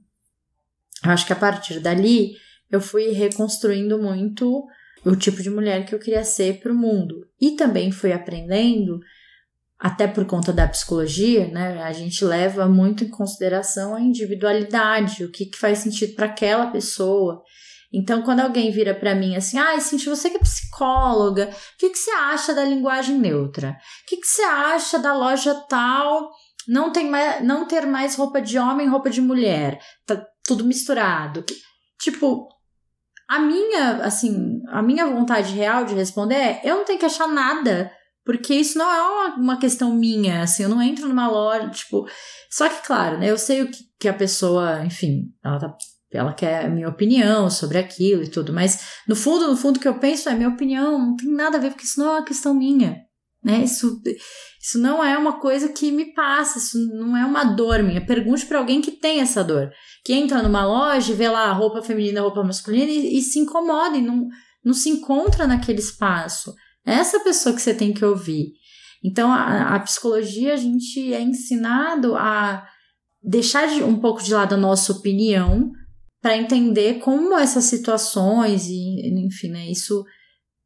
[1.03, 2.37] acho que a partir dali
[2.70, 4.66] eu fui reconstruindo muito
[5.05, 7.26] o tipo de mulher que eu queria ser para o mundo.
[7.40, 8.98] E também fui aprendendo,
[9.79, 11.83] até por conta da psicologia, né?
[11.83, 16.68] A gente leva muito em consideração a individualidade, o que, que faz sentido para aquela
[16.68, 17.42] pessoa.
[17.92, 21.90] Então, quando alguém vira para mim assim, ah, Cintia, você que é psicóloga, o que,
[21.90, 23.76] que você acha da linguagem neutra?
[24.02, 26.31] O que, que você acha da loja tal
[26.66, 29.81] não, tem mais, não ter mais roupa de homem roupa de mulher?
[30.05, 31.44] Tá tudo misturado.
[32.00, 32.48] Tipo,
[33.29, 37.29] a minha, assim, a minha vontade real de responder é: eu não tenho que achar
[37.29, 37.91] nada,
[38.25, 42.07] porque isso não é uma, uma questão minha, assim, eu não entro numa loja, tipo.
[42.51, 45.77] Só que, claro, né, eu sei o que, que a pessoa, enfim, ela tá
[46.12, 49.81] ela quer a minha opinião sobre aquilo e tudo, mas no fundo, no fundo, o
[49.81, 52.12] que eu penso é minha opinião, não tem nada a ver, porque isso não é
[52.12, 53.03] uma questão minha,
[53.43, 53.62] né?
[53.65, 54.01] Isso,
[54.66, 58.05] isso não é uma coisa que me passa, isso não é uma dor minha.
[58.05, 59.70] Pergunte para alguém que tem essa dor,
[60.05, 63.96] que entra numa loja e vê lá roupa feminina, roupa masculina e, e se incomoda
[63.96, 64.26] e não,
[64.64, 66.52] não se encontra naquele espaço.
[66.85, 68.55] É essa pessoa que você tem que ouvir.
[69.05, 72.66] Então, a, a psicologia, a gente é ensinado a
[73.22, 75.70] deixar de, um pouco de lado a nossa opinião
[76.20, 80.05] para entender como essas situações e, enfim, né, isso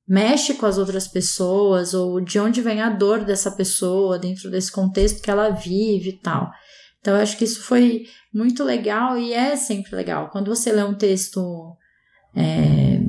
[0.07, 4.73] mexe com as outras pessoas ou de onde vem a dor dessa pessoa dentro desse
[4.73, 6.51] contexto que ela vive e tal.
[7.01, 10.29] Então, eu acho que isso foi muito legal e é sempre legal.
[10.31, 11.75] Quando você lê um texto
[12.37, 13.01] é,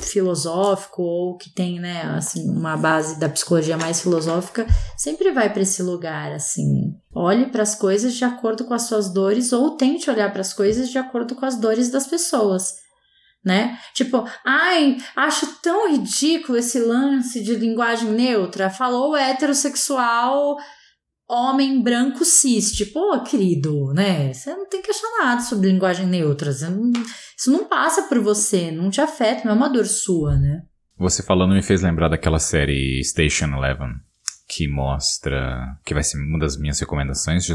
[0.00, 4.66] filosófico ou que tem, né, assim, uma base da psicologia mais filosófica,
[4.96, 6.94] sempre vai para esse lugar, assim.
[7.14, 10.52] Olhe para as coisas de acordo com as suas dores ou tente olhar para as
[10.52, 12.74] coisas de acordo com as dores das pessoas.
[13.42, 13.78] Né?
[13.94, 18.68] Tipo, ai, acho tão ridículo esse lance de linguagem neutra.
[18.68, 20.58] Falou heterossexual
[21.30, 22.72] homem branco cis.
[22.72, 24.32] Tipo, oh, querido, né?
[24.32, 26.52] Você não tem que achar nada sobre linguagem neutra.
[26.68, 26.92] Não,
[27.38, 30.62] isso não passa por você, não te afeta, não é uma dor sua, né?
[30.98, 33.94] Você falando me fez lembrar daquela série Station Eleven,
[34.48, 35.78] que mostra.
[35.84, 37.46] que vai ser uma das minhas recomendações,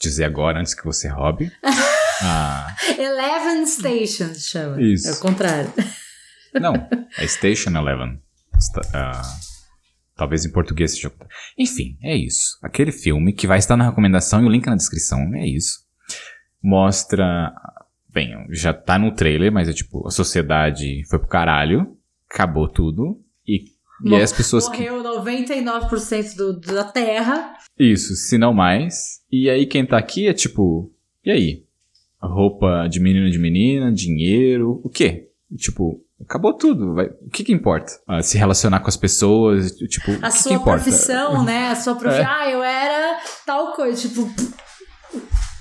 [0.00, 1.50] dizer agora antes que você roube.
[2.22, 2.76] ah.
[2.98, 4.80] Eleven Stations chama.
[4.80, 5.08] Isso.
[5.08, 5.72] É o contrário.
[6.54, 6.74] Não,
[7.18, 8.20] é Station Eleven.
[8.76, 9.46] Uh,
[10.16, 11.12] Talvez em português seja.
[11.58, 12.58] Enfim, é isso.
[12.62, 15.18] Aquele filme que vai estar na recomendação e o link na descrição.
[15.34, 15.80] É isso.
[16.62, 17.52] Mostra.
[18.08, 21.98] Bem, já tá no trailer, mas é tipo, a sociedade foi pro caralho,
[22.32, 23.22] acabou tudo.
[23.46, 23.66] E,
[24.02, 24.66] e aí as pessoas.
[24.66, 25.08] Morreu que...
[25.08, 27.52] 99% do, da Terra.
[27.78, 29.20] Isso, se não mais.
[29.30, 30.90] E aí quem tá aqui é tipo.
[31.22, 31.65] E aí?
[32.20, 35.28] Roupa de menino de menina, dinheiro, o quê?
[35.56, 36.94] Tipo, Acabou tudo.
[36.94, 37.06] Vai.
[37.06, 37.92] O que que importa?
[38.06, 40.82] Ah, se relacionar com as pessoas, tipo, a o que sua que importa?
[40.82, 41.68] profissão, né?
[41.68, 42.24] A sua profissão.
[42.24, 42.26] É.
[42.26, 44.28] Ah, eu era tal coisa, tipo,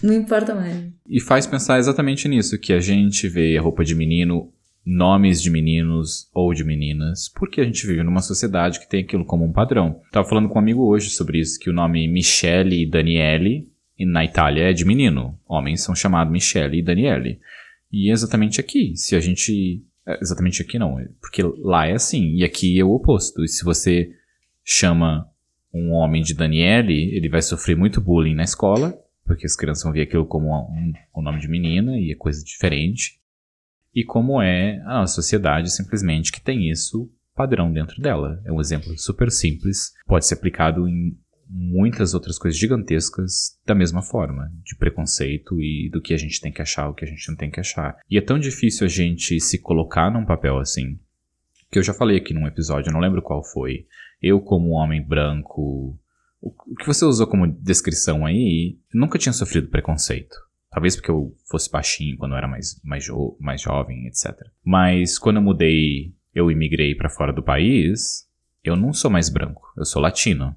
[0.02, 0.86] não importa mais.
[1.10, 4.50] E faz pensar exatamente nisso, que a gente vê a roupa de menino,
[4.86, 9.26] nomes de meninos ou de meninas, porque a gente vive numa sociedade que tem aquilo
[9.26, 10.00] como um padrão.
[10.12, 13.68] Tava falando com um amigo hoje sobre isso, que o nome Michele e Daniele
[14.04, 15.40] na Itália é de menino.
[15.48, 17.40] Homens são chamados Michele e Daniele.
[17.92, 22.36] E é exatamente aqui, se a gente é, exatamente aqui não, porque lá é assim,
[22.36, 23.44] e aqui é o oposto.
[23.44, 24.12] E se você
[24.64, 25.30] chama
[25.74, 29.94] um homem de Daniele, ele vai sofrer muito bullying na escola, porque as crianças vão
[29.94, 33.20] ver aquilo como um, um nome de menina e é coisa diferente.
[33.94, 38.42] E como é a sociedade simplesmente que tem isso padrão dentro dela.
[38.46, 44.02] É um exemplo super simples, pode ser aplicado em muitas outras coisas gigantescas da mesma
[44.02, 47.28] forma, de preconceito e do que a gente tem que achar, o que a gente
[47.30, 47.98] não tem que achar.
[48.10, 51.00] E é tão difícil a gente se colocar num papel assim,
[51.72, 53.86] que eu já falei aqui num episódio, eu não lembro qual foi.
[54.22, 56.00] Eu, como homem branco,
[56.42, 60.36] o que você usou como descrição aí, nunca tinha sofrido preconceito.
[60.72, 64.32] Talvez porque eu fosse baixinho quando eu era mais, mais, jo mais jovem, etc.
[64.64, 68.28] Mas quando eu mudei, eu imigrei para fora do país,
[68.64, 70.56] eu não sou mais branco, eu sou latino.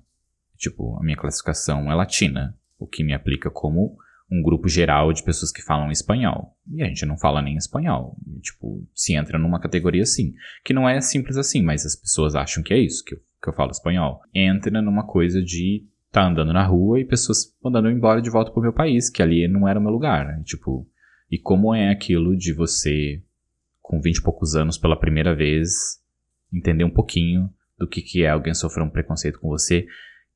[0.58, 3.96] Tipo, a minha classificação é latina, o que me aplica como
[4.30, 6.54] um grupo geral de pessoas que falam espanhol.
[6.70, 8.16] E a gente não fala nem espanhol.
[8.42, 10.34] Tipo, se entra numa categoria assim.
[10.62, 13.48] Que não é simples assim, mas as pessoas acham que é isso, que eu, que
[13.48, 14.20] eu falo espanhol.
[14.34, 18.50] Entra numa coisa de tá andando na rua e pessoas mandando eu embora de volta
[18.50, 20.42] pro meu país, que ali não era o meu lugar, né?
[20.44, 20.86] Tipo,
[21.30, 23.22] e como é aquilo de você,
[23.80, 26.00] com 20 e poucos anos pela primeira vez,
[26.52, 29.86] entender um pouquinho do que, que é alguém sofrer um preconceito com você,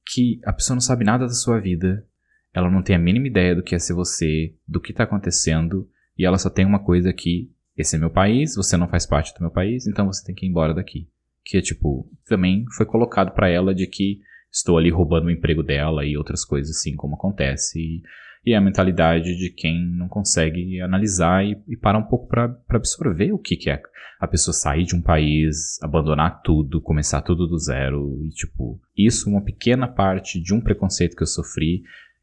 [0.06, 2.06] que a pessoa não sabe nada da sua vida,
[2.54, 5.88] ela não tem a mínima ideia do que é ser você, do que está acontecendo,
[6.18, 9.32] e ela só tem uma coisa que esse é meu país, você não faz parte
[9.34, 11.08] do meu país, então você tem que ir embora daqui.
[11.44, 15.62] Que é tipo, também foi colocado para ela de que estou ali roubando o emprego
[15.62, 17.78] dela e outras coisas assim como acontece.
[17.78, 18.02] E,
[18.44, 22.56] e é a mentalidade de quem não consegue analisar e, e parar um pouco para
[22.68, 23.80] absorver o que, que é
[24.18, 28.20] a pessoa sair de um país, abandonar tudo, começar tudo do zero.
[28.24, 31.82] E, tipo, isso uma pequena parte de um preconceito que eu sofri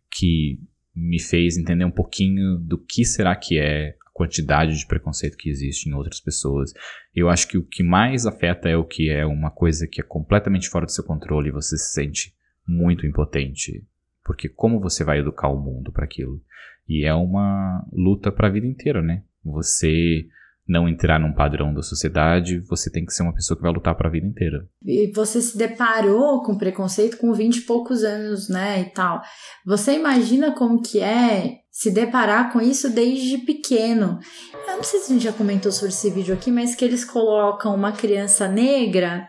[0.10, 0.60] que
[0.96, 5.50] me fez entender um pouquinho do que será que é a quantidade de preconceito que
[5.50, 6.74] existe em outras pessoas.
[7.16, 10.04] Eu acho que o que mais afeta é o que é uma coisa que é
[10.04, 12.34] completamente fora do seu controle e você se sente
[12.68, 13.84] muito impotente.
[14.30, 16.40] Porque como você vai educar o mundo para aquilo?
[16.88, 19.24] E é uma luta para a vida inteira, né?
[19.44, 20.28] Você
[20.68, 23.96] não entrar num padrão da sociedade, você tem que ser uma pessoa que vai lutar
[23.96, 24.70] para a vida inteira.
[24.86, 29.20] E você se deparou com preconceito com 20 e poucos anos, né, e tal.
[29.66, 34.20] Você imagina como que é se deparar com isso desde pequeno.
[34.68, 37.04] Eu não sei se a gente já comentou sobre esse vídeo aqui, mas que eles
[37.04, 39.28] colocam uma criança negra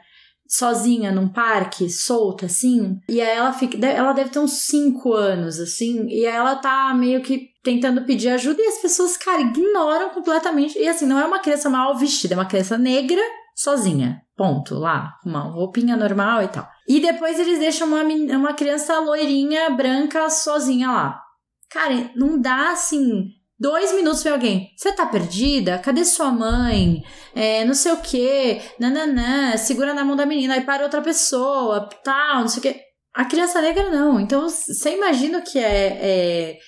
[0.50, 2.98] sozinha num parque, solta, assim.
[3.08, 3.78] E aí ela fica.
[3.86, 6.08] Ela deve ter uns 5 anos, assim.
[6.08, 10.76] E aí ela tá meio que tentando pedir ajuda e as pessoas, cara, ignoram completamente.
[10.76, 13.22] E assim, não é uma criança mal vestida, é uma criança negra
[13.54, 14.20] sozinha.
[14.36, 14.74] Ponto.
[14.74, 16.68] Lá, uma roupinha normal e tal.
[16.88, 21.22] E depois eles deixam uma, uma criança loirinha, branca, sozinha lá.
[21.70, 23.28] Cara, não dá assim
[23.60, 24.70] Dois minutos vem alguém.
[24.74, 25.78] Você tá perdida?
[25.78, 27.02] Cadê sua mãe?
[27.34, 28.62] É, não sei o quê.
[28.78, 29.54] Nananã.
[29.58, 30.54] Segura na mão da menina.
[30.54, 31.86] Aí para outra pessoa.
[32.02, 32.80] Tal, não sei o quê.
[33.12, 34.18] A criança negra não.
[34.18, 36.58] Então você imagina o que é, é,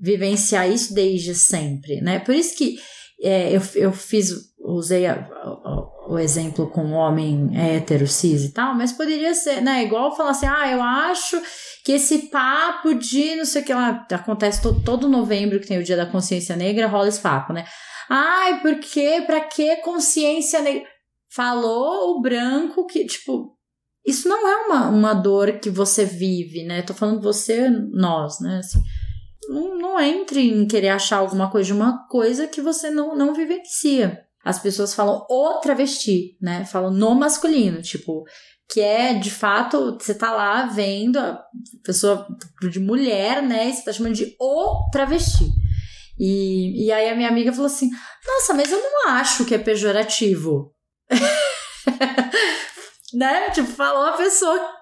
[0.00, 2.18] vivenciar isso desde sempre, né?
[2.20, 2.78] Por isso que
[3.22, 8.52] é, eu, eu fiz, usei a, a, o exemplo com um homem hétero, cis e
[8.52, 9.84] tal, mas poderia ser, né?
[9.84, 11.40] Igual falar assim, ah, eu acho
[11.84, 15.78] que esse papo de não sei o que lá acontece todo, todo novembro que tem
[15.78, 17.66] o Dia da Consciência Negra, rola esse papo, né?
[18.08, 19.22] Ai, por quê?
[19.26, 20.88] Pra que consciência negra?
[21.30, 23.54] Falou o branco que, tipo,
[24.06, 26.80] isso não é uma, uma dor que você vive, né?
[26.80, 28.60] Tô falando você, nós, né?
[28.60, 28.80] Assim,
[29.50, 33.34] não, não entre em querer achar alguma coisa de uma coisa que você não, não
[33.34, 34.26] vivencia.
[34.44, 36.64] As pessoas falam o travesti, né?
[36.64, 38.24] Falam no masculino, tipo,
[38.70, 41.42] que é de fato, você tá lá vendo a
[41.84, 42.26] pessoa
[42.70, 43.68] de mulher, né?
[43.68, 45.44] E você tá chamando de o travesti.
[46.18, 47.90] E, e aí a minha amiga falou assim:
[48.26, 50.74] Nossa, mas eu não acho que é pejorativo.
[53.14, 53.50] né?
[53.50, 54.78] Tipo, falou a pessoa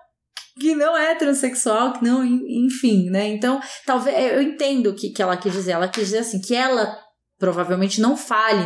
[0.58, 3.28] que não é transexual, que não, enfim, né?
[3.28, 5.72] Então, talvez eu entendo o que, que ela quis dizer.
[5.72, 6.98] Ela quis dizer assim, que ela
[7.38, 8.64] provavelmente não fale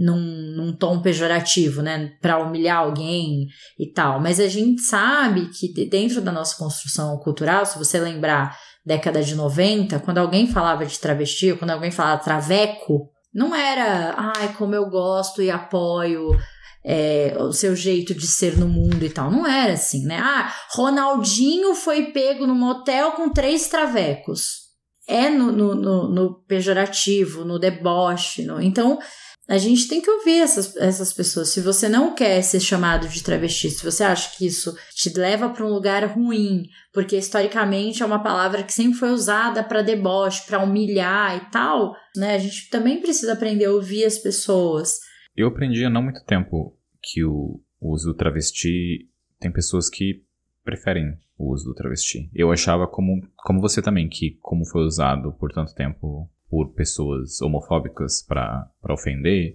[0.00, 3.46] num, num tom pejorativo, né, para humilhar alguém
[3.78, 4.18] e tal.
[4.18, 9.34] Mas a gente sabe que dentro da nossa construção cultural, se você lembrar década de
[9.34, 14.88] 90, quando alguém falava de travesti, quando alguém falava traveco, não era, ai, como eu
[14.88, 16.30] gosto e apoio
[16.82, 19.30] é, o seu jeito de ser no mundo e tal.
[19.30, 20.18] Não era assim, né?
[20.18, 24.70] Ah, Ronaldinho foi pego num motel com três travecos.
[25.06, 28.44] É no, no, no, no pejorativo, no deboche.
[28.44, 28.62] No...
[28.62, 28.98] Então,
[29.50, 31.48] a gente tem que ouvir essas, essas pessoas.
[31.48, 35.48] Se você não quer ser chamado de travesti, se você acha que isso te leva
[35.50, 40.46] para um lugar ruim, porque historicamente é uma palavra que sempre foi usada para deboche,
[40.46, 42.36] para humilhar e tal, né?
[42.36, 45.00] A gente também precisa aprender a ouvir as pessoas.
[45.36, 49.08] Eu aprendi há não muito tempo que o uso do travesti
[49.40, 50.22] tem pessoas que
[50.62, 52.30] preferem o uso do travesti.
[52.32, 57.40] Eu achava como, como você também, que como foi usado por tanto tempo por pessoas
[57.40, 59.54] homofóbicas para ofender.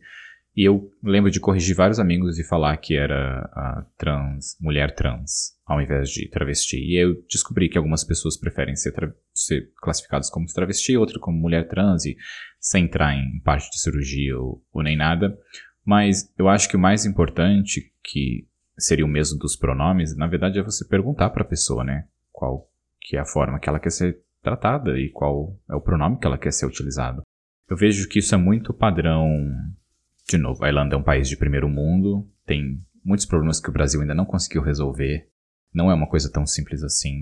[0.55, 5.81] E eu lembro de corrigir vários amigos e falar que era trans, mulher trans, ao
[5.81, 6.77] invés de travesti.
[6.77, 8.93] E eu descobri que algumas pessoas preferem ser,
[9.33, 12.15] ser classificadas como travesti, outras como mulher trans, e
[12.57, 15.37] sem entrar em parte de cirurgia ou, ou nem nada.
[15.83, 20.57] Mas eu acho que o mais importante, que seria o mesmo dos pronomes, na verdade
[20.57, 22.07] é você perguntar para a pessoa, né?
[22.31, 22.69] Qual
[23.01, 26.27] que é a forma que ela quer ser tratada e qual é o pronome que
[26.27, 27.23] ela quer ser utilizado.
[27.67, 29.27] Eu vejo que isso é muito padrão.
[30.29, 33.73] De novo, a Irlanda é um país de primeiro mundo, tem muitos problemas que o
[33.73, 35.27] Brasil ainda não conseguiu resolver.
[35.73, 37.21] Não é uma coisa tão simples assim,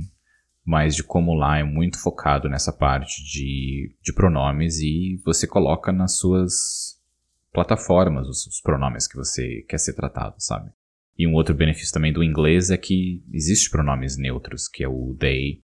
[0.65, 5.91] mas de como lá é muito focado nessa parte de, de pronomes e você coloca
[5.91, 7.01] nas suas
[7.51, 10.71] plataformas os, os pronomes que você quer ser tratado, sabe?
[11.17, 15.15] E um outro benefício também do inglês é que existe pronomes neutros, que é o
[15.19, 15.62] they,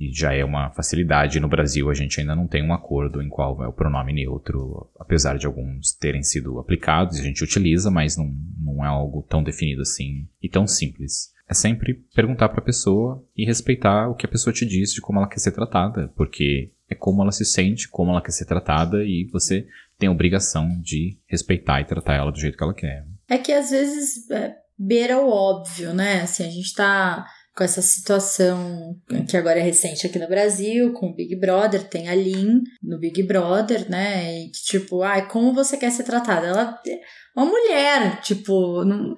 [0.00, 1.38] e já é uma facilidade.
[1.38, 4.90] No Brasil a gente ainda não tem um acordo em qual é o pronome neutro,
[4.98, 9.42] apesar de alguns terem sido aplicados, a gente utiliza, mas não, não é algo tão
[9.42, 11.34] definido assim e tão simples.
[11.46, 15.02] É sempre perguntar para a pessoa e respeitar o que a pessoa te diz de
[15.02, 18.46] como ela quer ser tratada, porque é como ela se sente, como ela quer ser
[18.46, 19.66] tratada e você
[19.98, 23.04] tem a obrigação de respeitar e tratar ela do jeito que ela quer.
[23.28, 26.22] É que às vezes é, beira o óbvio, né?
[26.22, 27.26] Assim, a gente tá
[27.56, 28.96] com essa situação
[29.28, 32.98] que agora é recente aqui no Brasil, com o Big Brother, tem a Lin no
[32.98, 34.40] Big Brother, né?
[34.40, 36.46] E que, tipo, ai, como você quer ser tratada?
[36.46, 37.00] Ela é
[37.36, 39.14] uma mulher, tipo, não,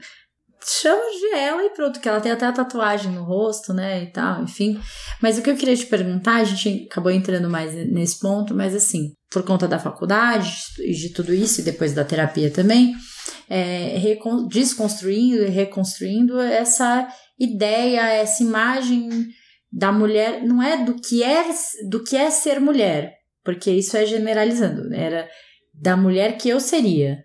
[0.64, 4.06] chama de ela e pronto, que ela tem até a tatuagem no rosto, né, e
[4.12, 4.80] tal, enfim.
[5.20, 8.74] Mas o que eu queria te perguntar, a gente acabou entrando mais nesse ponto, mas
[8.74, 12.94] assim, por conta da faculdade e de tudo isso, e depois da terapia também,
[13.48, 13.98] é,
[14.48, 17.08] desconstruindo e reconstruindo essa
[17.42, 19.08] ideia, essa imagem
[19.70, 21.44] da mulher, não é do que é
[21.88, 25.28] do que é ser mulher, porque isso é generalizando, era
[25.74, 27.24] da mulher que eu seria,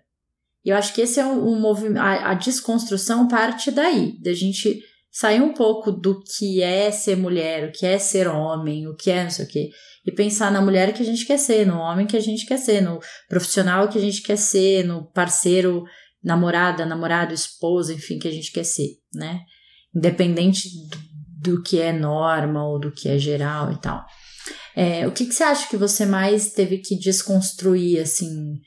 [0.68, 1.98] eu acho que esse é um movimento.
[1.98, 7.68] A, a, desconstrução parte daí, da gente sair um pouco do que é ser mulher,
[7.68, 9.70] o que é ser homem, o que é não sei o quê.
[10.04, 12.58] E pensar na mulher que a gente quer ser, no homem que a gente quer
[12.58, 12.98] ser, no
[13.28, 15.84] profissional que a gente quer ser, no parceiro,
[16.22, 19.40] namorada, namorado, esposa, enfim, que a gente quer ser, né?
[19.98, 20.68] Independente
[21.40, 24.06] do, do que é norma ou do que é geral e tal.
[24.76, 28.60] É, o que, que você acha que você mais teve que desconstruir, assim,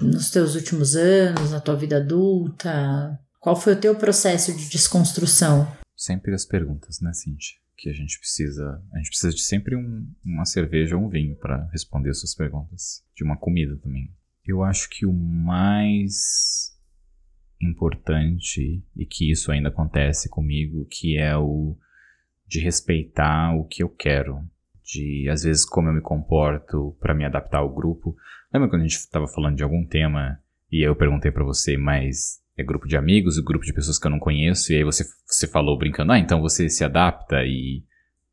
[0.00, 3.16] nos teus últimos anos, na tua vida adulta?
[3.38, 5.70] Qual foi o teu processo de desconstrução?
[5.96, 7.56] Sempre as perguntas, né, Cintia?
[7.76, 8.82] Que a gente precisa.
[8.92, 12.34] A gente precisa de sempre um, uma cerveja ou um vinho para responder as suas
[12.34, 13.04] perguntas.
[13.14, 14.12] De uma comida também.
[14.44, 16.67] Eu acho que o mais
[17.60, 21.76] importante, e que isso ainda acontece comigo, que é o
[22.46, 24.40] de respeitar o que eu quero
[24.88, 28.16] de às vezes como eu me comporto para me adaptar ao grupo.
[28.52, 30.40] Lembra quando a gente estava falando de algum tema
[30.72, 34.06] e eu perguntei para você, mas é grupo de amigos, o grupo de pessoas que
[34.06, 37.84] eu não conheço, e aí você, você falou brincando, ah, então você se adapta e.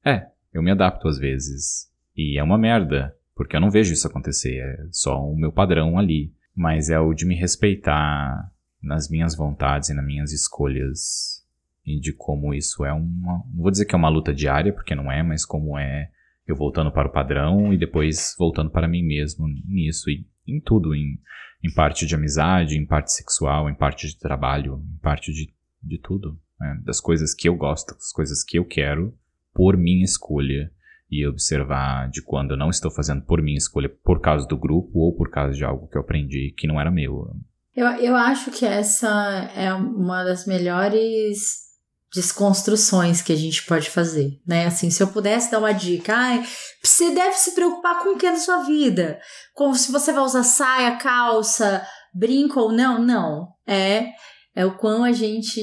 [0.03, 1.91] É, eu me adapto às vezes.
[2.15, 5.99] E é uma merda, porque eu não vejo isso acontecer, é só o meu padrão
[5.99, 6.33] ali.
[6.55, 8.49] Mas é o de me respeitar
[8.85, 11.43] nas minhas vontades e nas minhas escolhas.
[11.85, 13.43] E de como isso é uma.
[13.53, 16.09] Não vou dizer que é uma luta diária, porque não é, mas como é
[16.47, 20.93] eu voltando para o padrão e depois voltando para mim mesmo nisso e em tudo,
[20.93, 21.19] em,
[21.63, 25.97] em parte de amizade, em parte sexual, em parte de trabalho, em parte de, de
[25.97, 26.79] tudo, né?
[26.83, 29.17] das coisas que eu gosto, das coisas que eu quero
[29.53, 30.71] por minha escolha
[31.09, 34.99] e observar de quando eu não estou fazendo por minha escolha por causa do grupo
[34.99, 37.35] ou por causa de algo que eu aprendi que não era meu.
[37.75, 41.65] Eu, eu acho que essa é uma das melhores
[42.13, 44.65] desconstruções que a gente pode fazer, né?
[44.65, 46.47] Assim, se eu pudesse dar uma dica, ai,
[46.81, 49.19] você deve se preocupar com o que é da sua vida,
[49.53, 53.49] como se você vai usar saia, calça, brinco ou não, não.
[53.67, 54.11] É,
[54.55, 55.61] é o quão a gente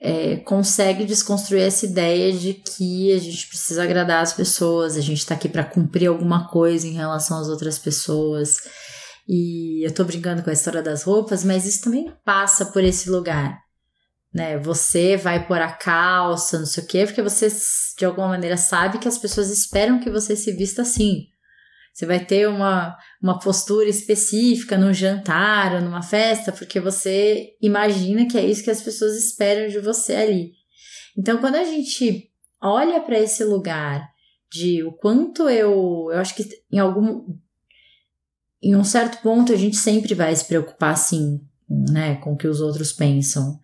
[0.00, 5.18] é, consegue desconstruir essa ideia de que a gente precisa agradar as pessoas, a gente
[5.18, 8.56] está aqui para cumprir alguma coisa em relação às outras pessoas.
[9.28, 13.08] E eu tô brincando com a história das roupas, mas isso também passa por esse
[13.08, 13.62] lugar
[14.32, 14.58] né?
[14.58, 17.48] Você vai pôr a calça, não sei o quê, porque você
[17.98, 21.26] de alguma maneira sabe que as pessoas esperam que você se vista assim.
[21.92, 28.26] Você vai ter uma, uma postura específica no jantar ou numa festa, porque você imagina
[28.26, 30.52] que é isso que as pessoas esperam de você ali.
[31.18, 32.30] Então, quando a gente
[32.62, 34.08] olha para esse lugar
[34.50, 36.08] de o quanto eu.
[36.12, 37.24] Eu acho que em algum.
[38.62, 42.46] Em um certo ponto a gente sempre vai se preocupar, assim, né, com o que
[42.46, 43.58] os outros pensam.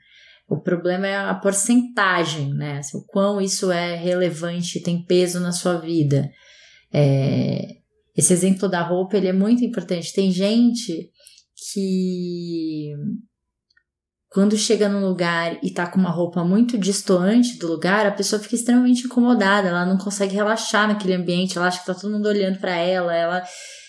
[0.48, 2.78] O problema é a porcentagem, né?
[2.78, 6.30] Assim, o quão isso é relevante, tem peso na sua vida.
[6.90, 7.76] É,
[8.16, 10.12] esse exemplo da roupa ele é muito importante.
[10.12, 11.10] Tem gente
[11.72, 12.94] que
[14.30, 18.40] quando chega num lugar e tá com uma roupa muito distoante do lugar, a pessoa
[18.40, 22.26] fica extremamente incomodada, ela não consegue relaxar naquele ambiente, ela acha que tá todo mundo
[22.26, 23.42] olhando para ela, ela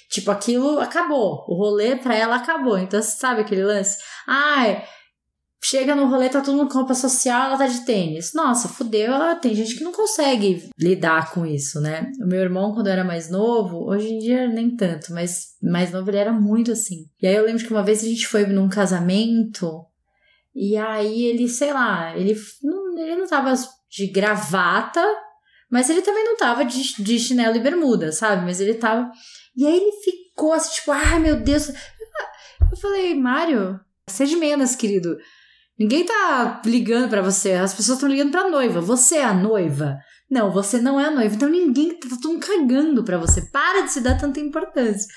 [0.10, 2.78] tipo aquilo acabou, o rolê para ela acabou.
[2.78, 3.97] Então, sabe aquele lance?
[4.28, 4.84] Ai,
[5.62, 8.34] Chega no rolê, tá todo mundo com roupa social, ela tá de tênis.
[8.34, 12.10] Nossa, fudeu, ela tem gente que não consegue lidar com isso, né?
[12.22, 16.10] O meu irmão, quando era mais novo, hoje em dia nem tanto, mas mais novo
[16.10, 17.07] ele era muito assim.
[17.22, 19.86] E aí eu lembro que uma vez a gente foi num casamento
[20.55, 23.53] E aí ele, sei lá, ele não, ele não tava
[23.89, 25.03] de gravata,
[25.70, 28.45] mas ele também não tava de, de chinelo e bermuda, sabe?
[28.45, 29.12] Mas ele tava.
[29.60, 31.68] E aí ele ficou assim, tipo, ah, meu Deus.
[32.72, 35.18] Eu falei, Mário, seja menos, querido.
[35.78, 38.80] Ninguém tá ligando para você, as pessoas estão ligando pra noiva.
[38.80, 39.97] Você é a noiva.
[40.32, 41.36] Não, você não é a noiva.
[41.36, 43.41] Então ninguém tá, tá todo mundo cagando pra você.
[43.51, 45.07] Para de se dar tanta importância,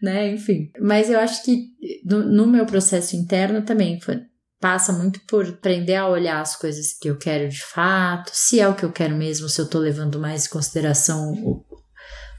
[0.00, 0.30] né?
[0.30, 0.70] Enfim.
[0.80, 1.66] Mas eu acho que
[2.04, 4.20] no, no meu processo interno também foi,
[4.60, 8.68] passa muito por aprender a olhar as coisas que eu quero de fato, se é
[8.68, 11.64] o que eu quero mesmo, se eu tô levando mais em consideração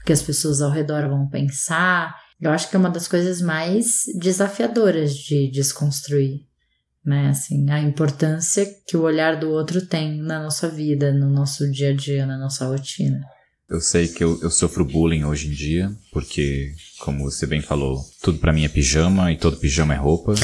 [0.00, 2.14] o que as pessoas ao redor vão pensar.
[2.40, 6.50] Eu acho que é uma das coisas mais desafiadoras de desconstruir
[7.04, 7.28] né?
[7.30, 11.90] Assim, a importância que o olhar do outro tem na nossa vida, no nosso dia
[11.90, 13.20] a dia, na nossa rotina.
[13.68, 18.00] Eu sei que eu, eu sofro bullying hoje em dia, porque, como você bem falou,
[18.20, 20.34] tudo para mim é pijama e todo pijama é roupa.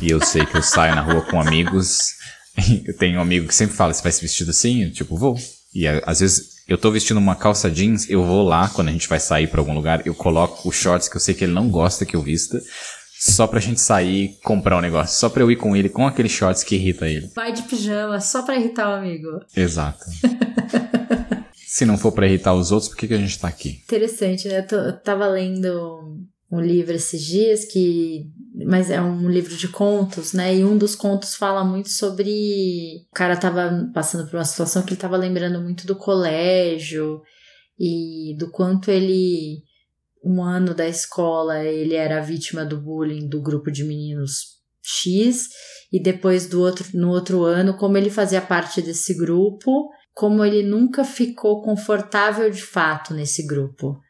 [0.00, 2.14] e eu sei que eu saio na rua com amigos.
[2.86, 4.84] eu tenho um amigo que sempre fala: você vai se vestir assim?
[4.84, 5.36] Eu, tipo, vou.
[5.74, 9.08] E às vezes eu tô vestindo uma calça jeans, eu vou lá, quando a gente
[9.08, 11.68] vai sair para algum lugar, eu coloco os shorts que eu sei que ele não
[11.68, 12.60] gosta que eu vista
[13.18, 15.18] só pra gente sair e comprar um negócio.
[15.18, 17.30] Só pra eu ir com ele com aqueles shorts que irrita ele.
[17.34, 19.28] Vai de pijama, só pra irritar o amigo.
[19.56, 20.04] Exato.
[21.54, 23.80] Se não for pra irritar os outros, por que, que a gente tá aqui?
[23.84, 24.58] Interessante, né?
[24.58, 26.18] Eu, tô, eu tava lendo
[26.50, 28.30] um livro esses dias que.
[28.54, 30.54] Mas é um livro de contos, né?
[30.54, 33.04] E um dos contos fala muito sobre.
[33.10, 37.20] O cara tava passando por uma situação que ele tava lembrando muito do colégio
[37.78, 39.62] e do quanto ele
[40.24, 45.48] um ano da escola ele era vítima do bullying do grupo de meninos X
[45.92, 50.62] e depois do outro no outro ano como ele fazia parte desse grupo como ele
[50.62, 54.00] nunca ficou confortável de fato nesse grupo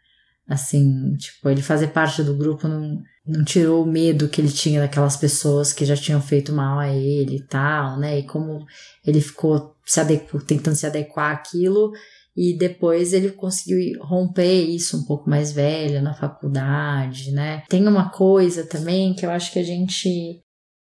[0.47, 4.81] assim tipo ele fazer parte do grupo não não tirou o medo que ele tinha
[4.81, 8.67] daquelas pessoas que já tinham feito mal a ele e tal né e como
[9.05, 10.01] ele ficou se
[10.47, 11.93] tentando se adequar àquilo
[12.37, 17.63] e depois ele conseguiu romper isso um pouco mais velho na faculdade, né?
[17.69, 20.41] Tem uma coisa também que eu acho que a gente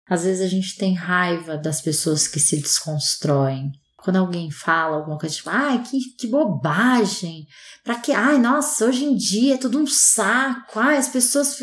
[0.08, 3.70] às vezes a gente tem raiva das pessoas que se desconstroem.
[4.02, 7.46] Quando alguém fala alguma coisa tipo, ai, que, que bobagem,
[7.84, 11.58] pra que, ai, nossa, hoje em dia é tudo um saco, ai, as pessoas.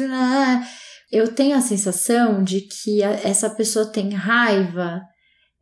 [1.11, 5.01] Eu tenho a sensação de que essa pessoa tem raiva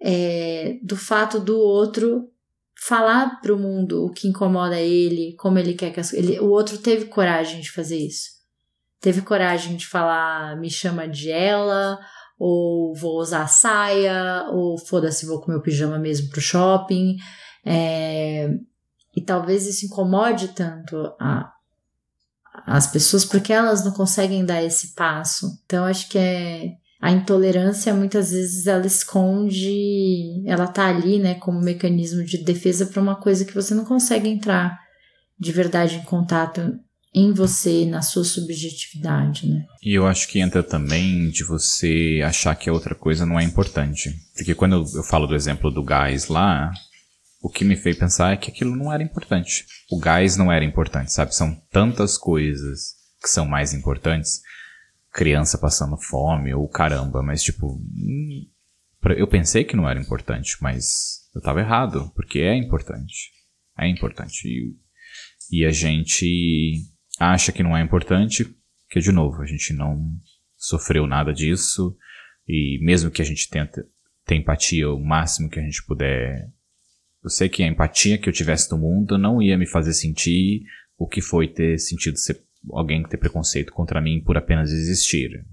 [0.02, 2.30] é, do fato do outro
[2.78, 6.50] falar para o mundo o que incomoda ele, como ele quer que as, ele, o
[6.50, 8.36] outro teve coragem de fazer isso.
[9.00, 12.00] Teve coragem de falar, me chama de ela,
[12.38, 17.16] ou vou usar saia, ou foda-se, vou com meu pijama mesmo pro shopping.
[17.66, 18.50] É,
[19.16, 21.52] e talvez isso incomode tanto a,
[22.66, 25.48] as pessoas porque elas não conseguem dar esse passo.
[25.66, 31.60] Então, acho que é a intolerância muitas vezes ela esconde, ela tá ali, né, como
[31.60, 34.80] mecanismo de defesa para uma coisa que você não consegue entrar
[35.38, 36.80] de verdade em contato
[37.16, 39.66] em você, na sua subjetividade, né?
[39.82, 43.44] E eu acho que entra também de você achar que a outra coisa não é
[43.44, 44.14] importante.
[44.36, 46.74] Porque quando eu, falo do exemplo do gás lá,
[47.42, 49.66] o que me fez pensar é que aquilo não era importante.
[49.90, 51.34] O gás não era importante, sabe?
[51.34, 54.42] São tantas coisas que são mais importantes
[55.14, 58.46] criança passando fome ou caramba, mas tipo, hum,
[59.16, 63.32] eu pensei que não era importante, mas eu tava errado, porque é importante.
[63.80, 64.46] É importante.
[64.46, 64.76] E,
[65.50, 66.84] e a gente
[67.20, 68.46] acha que não é importante,
[68.90, 69.98] que de novo, a gente não
[70.58, 71.96] sofreu nada disso,
[72.48, 73.86] e mesmo que a gente tenta
[74.26, 76.50] ter empatia o máximo que a gente puder,
[77.24, 80.64] eu sei que a empatia que eu tivesse do mundo não ia me fazer sentir
[80.98, 82.40] o que foi ter sentido ser
[82.72, 85.46] alguém ter preconceito contra mim por apenas existir.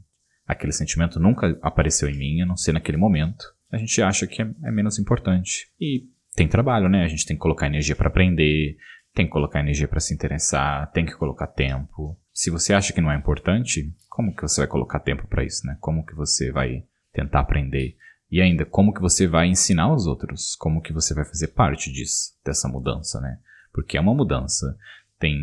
[0.46, 3.44] Aquele sentimento nunca apareceu em mim, a não ser naquele momento.
[3.70, 5.68] A gente acha que é, é menos importante.
[5.80, 6.04] E
[6.34, 7.04] tem trabalho, né?
[7.04, 8.76] A gente tem que colocar energia para aprender,
[9.14, 12.18] tem que colocar energia para se interessar, tem que colocar tempo.
[12.32, 15.66] Se você acha que não é importante, como que você vai colocar tempo para isso,
[15.66, 15.76] né?
[15.80, 17.96] Como que você vai tentar aprender?
[18.30, 20.56] E ainda, como que você vai ensinar os outros?
[20.56, 23.38] Como que você vai fazer parte disso, dessa mudança, né?
[23.72, 24.74] Porque é uma mudança.
[25.18, 25.38] Tem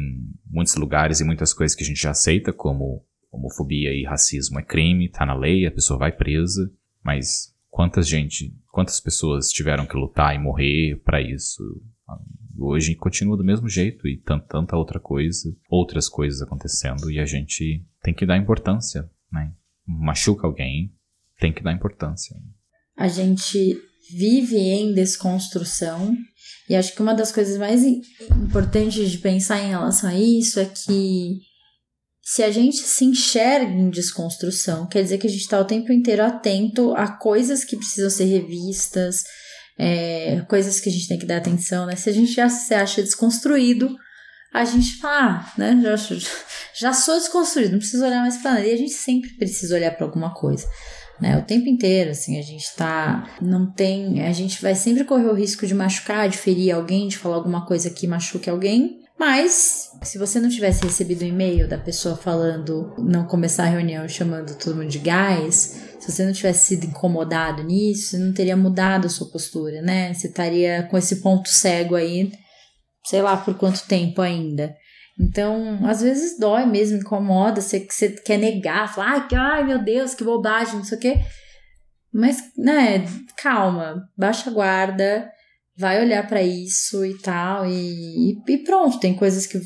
[0.49, 4.63] muitos lugares e muitas coisas que a gente já aceita, como homofobia e racismo é
[4.63, 6.71] crime, tá na lei, a pessoa vai presa,
[7.03, 11.63] mas quantas gente, quantas pessoas tiveram que lutar e morrer para isso?
[12.61, 17.85] Hoje continua do mesmo jeito e tanta, outra coisa, outras coisas acontecendo e a gente
[18.03, 19.53] tem que dar importância, né?
[19.87, 20.93] Machuca alguém,
[21.39, 22.35] tem que dar importância.
[22.97, 23.81] A gente
[24.11, 26.15] vive em desconstrução
[26.69, 30.65] e acho que uma das coisas mais importantes de pensar em relação a isso é
[30.65, 31.39] que
[32.21, 35.91] se a gente se enxerga em desconstrução, quer dizer que a gente está o tempo
[35.91, 39.23] inteiro atento a coisas que precisam ser revistas,
[39.81, 41.95] é, coisas que a gente tem que dar atenção, né?
[41.95, 43.95] Se a gente já se acha desconstruído,
[44.53, 45.79] a gente fala, ah, né?
[45.81, 45.95] Já,
[46.75, 48.67] já sou desconstruído, não preciso olhar mais para nada.
[48.67, 50.67] E a gente sempre precisa olhar para alguma coisa.
[51.21, 53.29] Né, o tempo inteiro, assim, a gente tá.
[53.41, 54.25] Não tem.
[54.25, 57.65] A gente vai sempre correr o risco de machucar, de ferir alguém, de falar alguma
[57.65, 58.99] coisa que machuque alguém.
[59.19, 64.07] Mas, se você não tivesse recebido um e-mail da pessoa falando, não começar a reunião
[64.07, 68.55] chamando todo mundo de gás, se você não tivesse sido incomodado nisso, você não teria
[68.55, 70.13] mudado a sua postura, né?
[70.13, 72.31] Você estaria com esse ponto cego aí,
[73.05, 74.75] sei lá por quanto tempo ainda.
[75.19, 80.13] Então, às vezes dói mesmo, incomoda, você, você quer negar, falar, ai, ai meu Deus,
[80.13, 81.15] que bobagem, não sei o quê.
[82.13, 83.05] Mas, né,
[83.37, 85.29] calma, baixa a guarda,
[85.77, 89.59] vai olhar para isso e tal, e, e pronto, tem coisas que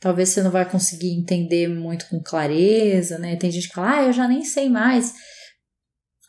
[0.00, 3.36] talvez você não vai conseguir entender muito com clareza, né?
[3.36, 5.14] Tem gente que fala, ah, eu já nem sei mais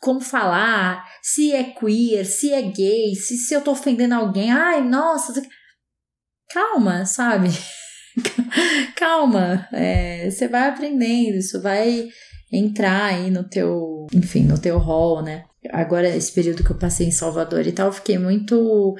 [0.04, 4.86] como falar, se é queer, se é gay, se, se eu tô ofendendo alguém, ai,
[4.86, 5.32] nossa,
[6.52, 7.48] calma, sabe?
[8.96, 12.06] calma, é, você vai aprendendo, isso vai
[12.52, 15.44] entrar aí no teu, enfim, no teu rol, né?
[15.70, 18.94] Agora, esse período que eu passei em Salvador e tal, fiquei muito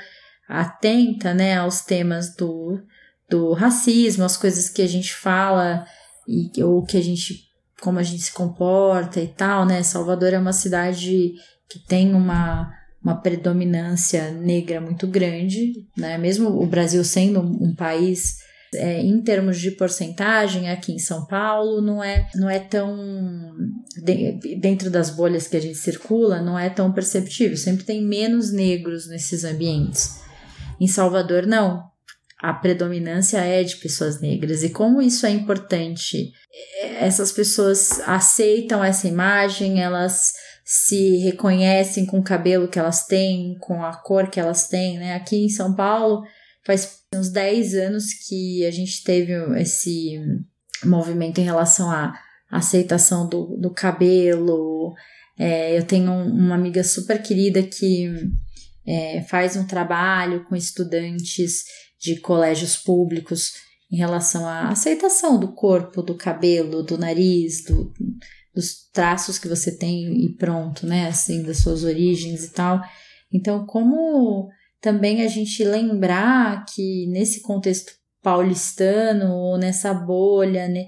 [0.49, 2.81] atenta, né, aos temas do,
[3.29, 5.87] do racismo, as coisas que a gente fala
[6.27, 7.54] e ou que a gente
[7.85, 9.83] como a gente se comporta e tal, né?
[9.83, 11.35] Salvador é uma cidade
[11.69, 12.73] que tem uma
[13.03, 16.17] uma predominância negra muito grande, né?
[16.17, 18.39] Mesmo o Brasil sendo um país
[18.75, 22.97] é, em termos de porcentagem aqui em São Paulo não é não é tão
[24.03, 28.53] de, dentro das bolhas que a gente circula não é tão perceptível sempre tem menos
[28.53, 30.21] negros nesses ambientes
[30.81, 31.85] em Salvador não
[32.49, 36.33] a predominância é de pessoas negras e como isso é importante
[36.99, 40.33] essas pessoas aceitam essa imagem elas
[40.65, 45.15] se reconhecem com o cabelo que elas têm com a cor que elas têm né
[45.15, 46.23] aqui em São Paulo
[46.65, 50.19] faz uns 10 anos que a gente teve esse
[50.85, 52.15] movimento em relação à
[52.51, 54.95] aceitação do, do cabelo.
[55.39, 58.09] É, eu tenho uma amiga super querida que
[58.87, 61.65] é, faz um trabalho com estudantes
[62.05, 63.55] de colégios públicos
[63.91, 67.93] em relação à aceitação do corpo, do cabelo, do nariz, do,
[68.55, 71.09] dos traços que você tem e pronto, né?
[71.09, 72.81] Assim, das suas origens e tal.
[73.33, 74.51] Então, como
[74.81, 77.93] também a gente lembrar que nesse contexto
[78.23, 80.87] paulistano ou nessa bolha, né,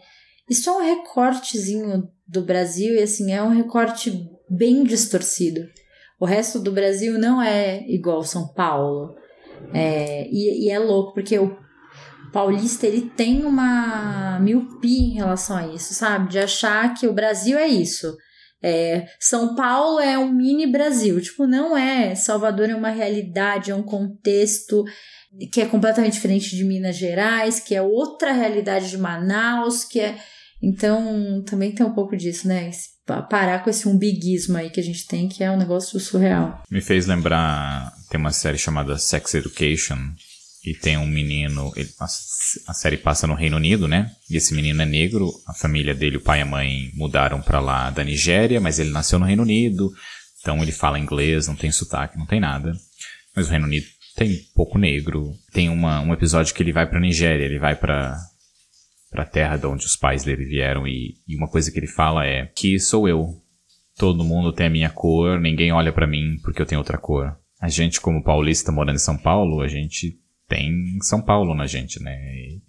[0.48, 5.66] isso é um recortezinho do Brasil e assim é um recorte bem distorcido.
[6.20, 9.14] O resto do Brasil não é igual São Paulo.
[9.72, 11.56] É, e, e é louco, porque o
[12.32, 16.28] paulista ele tem uma miopia em relação a isso, sabe?
[16.28, 18.16] De achar que o Brasil é isso.
[18.62, 21.20] É, São Paulo é um mini Brasil.
[21.20, 22.14] Tipo, não é.
[22.14, 24.84] Salvador é uma realidade, é um contexto
[25.52, 30.16] que é completamente diferente de Minas Gerais, que é outra realidade de Manaus, que é.
[30.62, 32.70] Então, também tem um pouco disso, né?
[33.06, 36.62] Parar com esse umbiguismo aí que a gente tem, que é um negócio surreal.
[36.70, 37.92] Me fez lembrar.
[38.10, 39.96] Tem uma série chamada Sex Education,
[40.66, 44.10] e tem um menino, ele, a, a, série passa no Reino Unido, né?
[44.28, 47.60] E esse menino é negro, a família dele, o pai e a mãe mudaram para
[47.60, 49.92] lá da Nigéria, mas ele nasceu no Reino Unido,
[50.40, 52.72] então ele fala inglês, não tem sotaque, não tem nada.
[53.34, 53.86] Mas o Reino Unido
[54.16, 55.32] tem pouco negro.
[55.52, 57.76] Tem uma, um episódio que ele vai pra Nigéria, ele vai
[59.10, 61.86] pra, pra terra de onde os pais dele vieram e, e uma coisa que ele
[61.86, 63.42] fala é que sou eu.
[63.96, 67.36] Todo mundo tem a minha cor, ninguém olha para mim porque eu tenho outra cor.
[67.60, 72.02] A gente, como paulista morando em São Paulo, a gente tem São Paulo na gente,
[72.02, 72.14] né?
[72.14, 72.62] E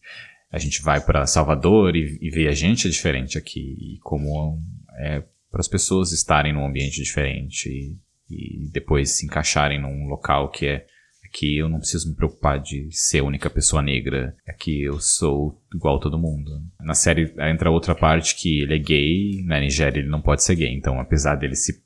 [0.51, 4.59] a gente vai para Salvador e, e vê a gente é diferente aqui, e como
[4.99, 5.21] é
[5.51, 7.97] para as pessoas estarem num ambiente diferente e,
[8.29, 10.85] e depois se encaixarem num local que é
[11.27, 15.61] aqui eu não preciso me preocupar de ser a única pessoa negra, aqui eu sou
[15.73, 16.61] igual a todo mundo.
[16.79, 20.55] Na série entra outra parte que ele é gay, na Nigéria ele não pode ser
[20.55, 21.85] gay, então apesar dele se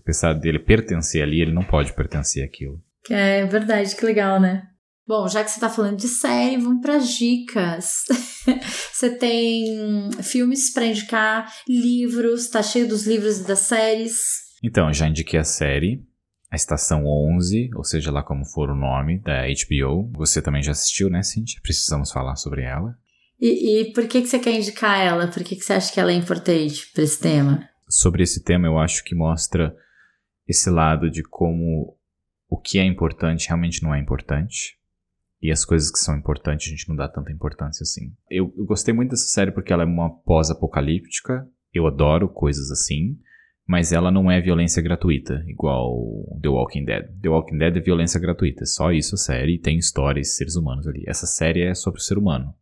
[0.00, 2.80] apesar dele pertencer ali, ele não pode pertencer àquilo.
[3.10, 4.68] É verdade, que legal, né?
[5.06, 8.02] Bom, já que você está falando de série, vamos para as dicas.
[8.92, 14.16] você tem filmes para indicar, livros, tá cheio dos livros e das séries.
[14.64, 16.02] Então, já indiquei a série,
[16.50, 20.10] a Estação 11, ou seja lá como for o nome, da HBO.
[20.16, 21.60] Você também já assistiu, né, Cintia?
[21.62, 22.96] Precisamos falar sobre ela.
[23.40, 25.28] E, e por que, que você quer indicar ela?
[25.28, 27.68] Por que, que você acha que ela é importante para esse tema?
[27.88, 29.74] Sobre esse tema, eu acho que mostra
[30.46, 31.96] esse lado de como
[32.48, 34.78] o que é importante realmente não é importante
[35.42, 38.14] E as coisas que são importantes a gente não dá tanta importância assim.
[38.30, 41.46] Eu, eu gostei muito dessa série porque ela é uma pós-apocalíptica.
[41.74, 43.18] Eu adoro coisas assim.
[43.66, 45.98] Mas ela não é violência gratuita, igual
[46.40, 47.08] The Walking Dead.
[47.20, 51.02] The Walking Dead é violência gratuita, só isso a série, tem histórias, seres humanos ali.
[51.06, 52.54] Essa série é sobre o ser humano.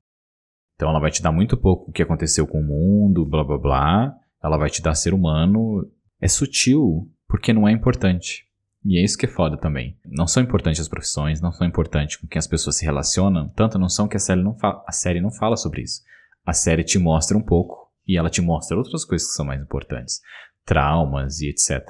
[0.75, 3.59] Então ela vai te dar muito pouco o que aconteceu com o mundo, blá blá
[3.59, 4.15] blá.
[4.43, 5.87] Ela vai te dar ser humano.
[6.21, 8.47] É sutil, porque não é importante.
[8.85, 9.97] E é isso que é foda também.
[10.05, 13.79] Não são importantes as profissões, não são importantes com quem as pessoas se relacionam, tanto
[13.79, 16.03] não são que a série não, a série não fala sobre isso.
[16.45, 19.63] A série te mostra um pouco e ela te mostra outras coisas que são mais
[19.63, 20.21] importantes.
[20.65, 21.81] Traumas e etc.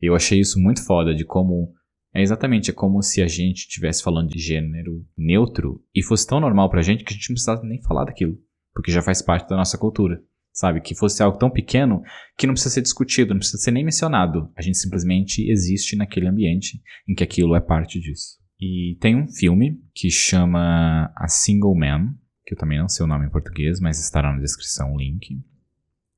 [0.00, 1.72] Eu achei isso muito foda de como.
[2.12, 6.40] É exatamente é como se a gente estivesse falando de gênero neutro e fosse tão
[6.40, 8.36] normal pra gente que a gente não precisasse nem falar daquilo.
[8.74, 10.20] Porque já faz parte da nossa cultura
[10.52, 10.80] sabe?
[10.80, 12.02] Que fosse algo tão pequeno
[12.36, 14.50] que não precisa ser discutido, não precisa ser nem mencionado.
[14.56, 18.38] A gente simplesmente existe naquele ambiente em que aquilo é parte disso.
[18.60, 22.14] E tem um filme que chama A Single Man,
[22.44, 25.40] que eu também não sei o nome em português, mas estará na descrição o link,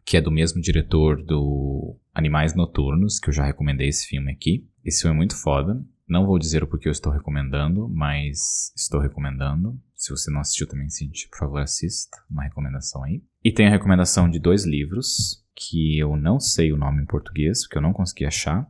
[0.04, 4.66] que é do mesmo diretor do Animais Noturnos, que eu já recomendei esse filme aqui.
[4.84, 5.84] Esse filme é muito foda.
[6.08, 9.80] Não vou dizer o porquê eu estou recomendando, mas estou recomendando.
[9.94, 12.18] Se você não assistiu também, Cintia, por favor, assista.
[12.30, 13.22] Uma recomendação aí.
[13.44, 17.62] E tem a recomendação de dois livros, que eu não sei o nome em português,
[17.62, 18.68] porque eu não consegui achar.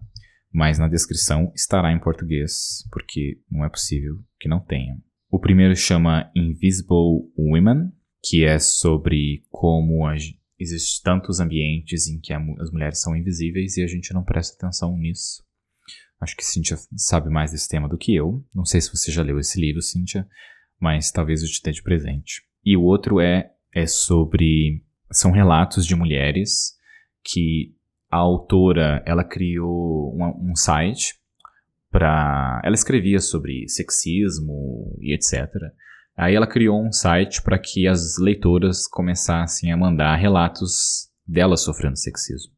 [0.52, 4.98] Mas na descrição estará em português, porque não é possível que não tenha.
[5.30, 7.90] O primeiro chama Invisible Women,
[8.22, 10.06] que é sobre como
[10.62, 14.96] existem tantos ambientes em que as mulheres são invisíveis e a gente não presta atenção
[14.96, 15.42] nisso.
[16.22, 18.44] Acho que Cíntia sabe mais desse tema do que eu.
[18.54, 20.24] Não sei se você já leu esse livro, Cíntia,
[20.80, 22.42] mas talvez eu te dê de presente.
[22.64, 24.84] E o outro é, é sobre.
[25.10, 26.76] São relatos de mulheres
[27.24, 27.74] que
[28.08, 31.14] a autora ela criou um, site
[31.90, 32.62] para.
[32.64, 35.50] Ela escrevia sobre sexismo e etc.
[36.16, 41.96] Aí ela criou um site para que as leitoras começassem a mandar relatos delas sofrendo
[41.96, 42.52] sexismo.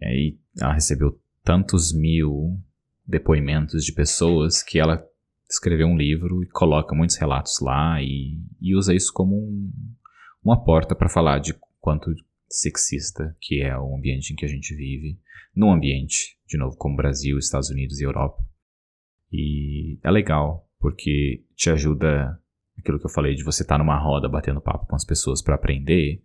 [0.00, 2.60] E aí ela recebeu tantos mil
[3.06, 5.04] depoimentos de pessoas que ela
[5.50, 9.72] escreveu um livro e coloca muitos relatos lá e, e usa isso como um,
[10.44, 12.14] uma porta para falar de quanto
[12.48, 15.18] sexista que é o ambiente em que a gente vive,
[15.54, 18.42] num ambiente, de novo, como Brasil, Estados Unidos e Europa.
[19.32, 22.38] E é legal, porque te ajuda
[22.78, 25.42] aquilo que eu falei de você estar tá numa roda batendo papo com as pessoas
[25.42, 26.22] para aprender.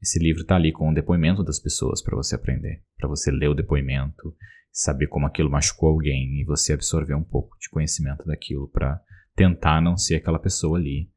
[0.00, 3.48] Esse livro está ali com o depoimento das pessoas para você aprender, para você ler
[3.48, 4.34] o depoimento
[4.78, 9.00] saber como aquilo machucou alguém e você absorver um pouco de conhecimento daquilo para
[9.34, 11.10] tentar não ser aquela pessoa ali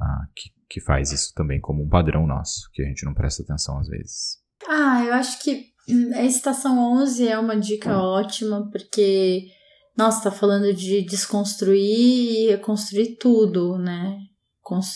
[0.00, 3.42] ah, que, que faz isso também como um padrão nosso, que a gente não presta
[3.42, 4.38] atenção às vezes.
[4.66, 8.00] Ah, eu acho que hum, a estação 11 é uma dica hum.
[8.00, 9.48] ótima, porque,
[9.96, 14.16] nossa, tá falando de desconstruir e reconstruir tudo, né?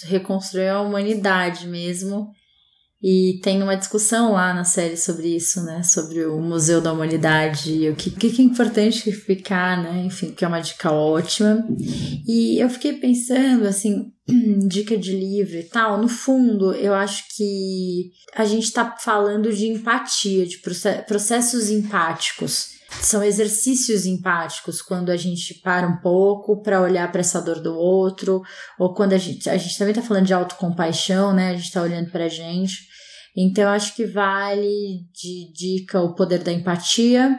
[0.04, 2.30] Reconstruir a humanidade mesmo.
[3.02, 5.82] E tem uma discussão lá na série sobre isso, né?
[5.82, 10.02] Sobre o Museu da Humanidade e o que, que é importante ficar, né?
[10.06, 11.66] Enfim, que é uma dica ótima.
[12.26, 14.12] E eu fiquei pensando, assim,
[14.66, 16.00] dica de livro e tal.
[16.00, 20.58] No fundo, eu acho que a gente tá falando de empatia, de
[21.06, 27.40] processos empáticos são exercícios empáticos quando a gente para um pouco para olhar para essa
[27.40, 28.42] dor do outro,
[28.78, 31.50] ou quando a gente, a gente também está falando de autocompaixão, né?
[31.50, 32.86] A gente está olhando para a gente.
[33.36, 37.38] Então, acho que vale de dica o poder da empatia,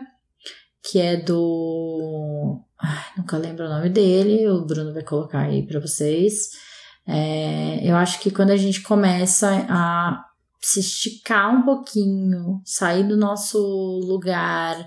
[0.83, 2.61] que é do.
[2.79, 6.49] Ai, nunca lembro o nome dele, o Bruno vai colocar aí para vocês.
[7.07, 10.23] É, eu acho que quando a gente começa a
[10.61, 13.57] se esticar um pouquinho, sair do nosso
[14.05, 14.77] lugar,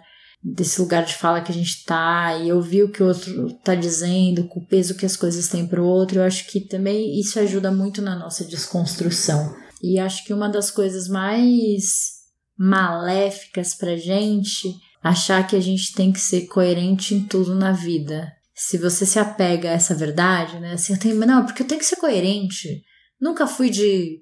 [0.43, 3.75] desse lugar de fala que a gente tá, e ouvir o que o outro tá
[3.75, 7.39] dizendo, com o peso que as coisas têm pro outro, eu acho que também isso
[7.39, 9.55] ajuda muito na nossa desconstrução.
[9.83, 12.21] E acho que uma das coisas mais
[12.59, 18.31] maléficas pra gente achar que a gente tem que ser coerente em tudo na vida.
[18.55, 20.75] Se você se apega a essa verdade, né?
[20.75, 22.83] Assim, eu tenho, não, porque eu tenho que ser coerente.
[23.19, 24.21] Nunca fui de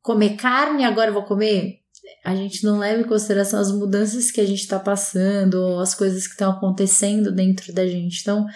[0.00, 1.74] comer carne, agora vou comer.
[2.24, 5.94] A gente não leva em consideração as mudanças que a gente está passando, ou as
[5.94, 8.20] coisas que estão acontecendo dentro da gente.
[8.20, 8.46] Então,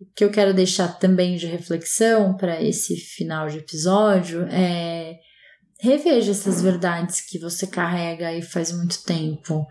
[0.00, 5.16] o que eu quero deixar também de reflexão para esse final de episódio é
[5.80, 9.66] reveja essas verdades que você carrega aí faz muito tempo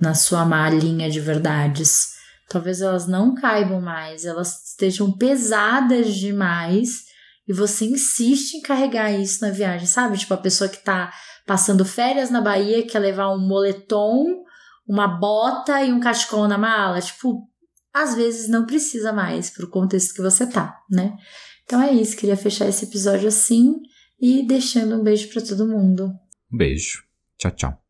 [0.00, 2.08] na sua malinha de verdades.
[2.48, 7.07] Talvez elas não caibam mais, elas estejam pesadas demais
[7.48, 10.18] e você insiste em carregar isso na viagem, sabe?
[10.18, 11.10] Tipo a pessoa que tá
[11.46, 14.44] passando férias na Bahia quer levar um moletom,
[14.86, 17.00] uma bota e um cachecol na mala.
[17.00, 17.48] Tipo,
[17.92, 21.16] às vezes não precisa mais pro contexto que você tá, né?
[21.64, 23.80] Então é isso, queria fechar esse episódio assim
[24.20, 26.12] e deixando um beijo para todo mundo.
[26.52, 27.02] Um beijo.
[27.38, 27.87] Tchau, tchau.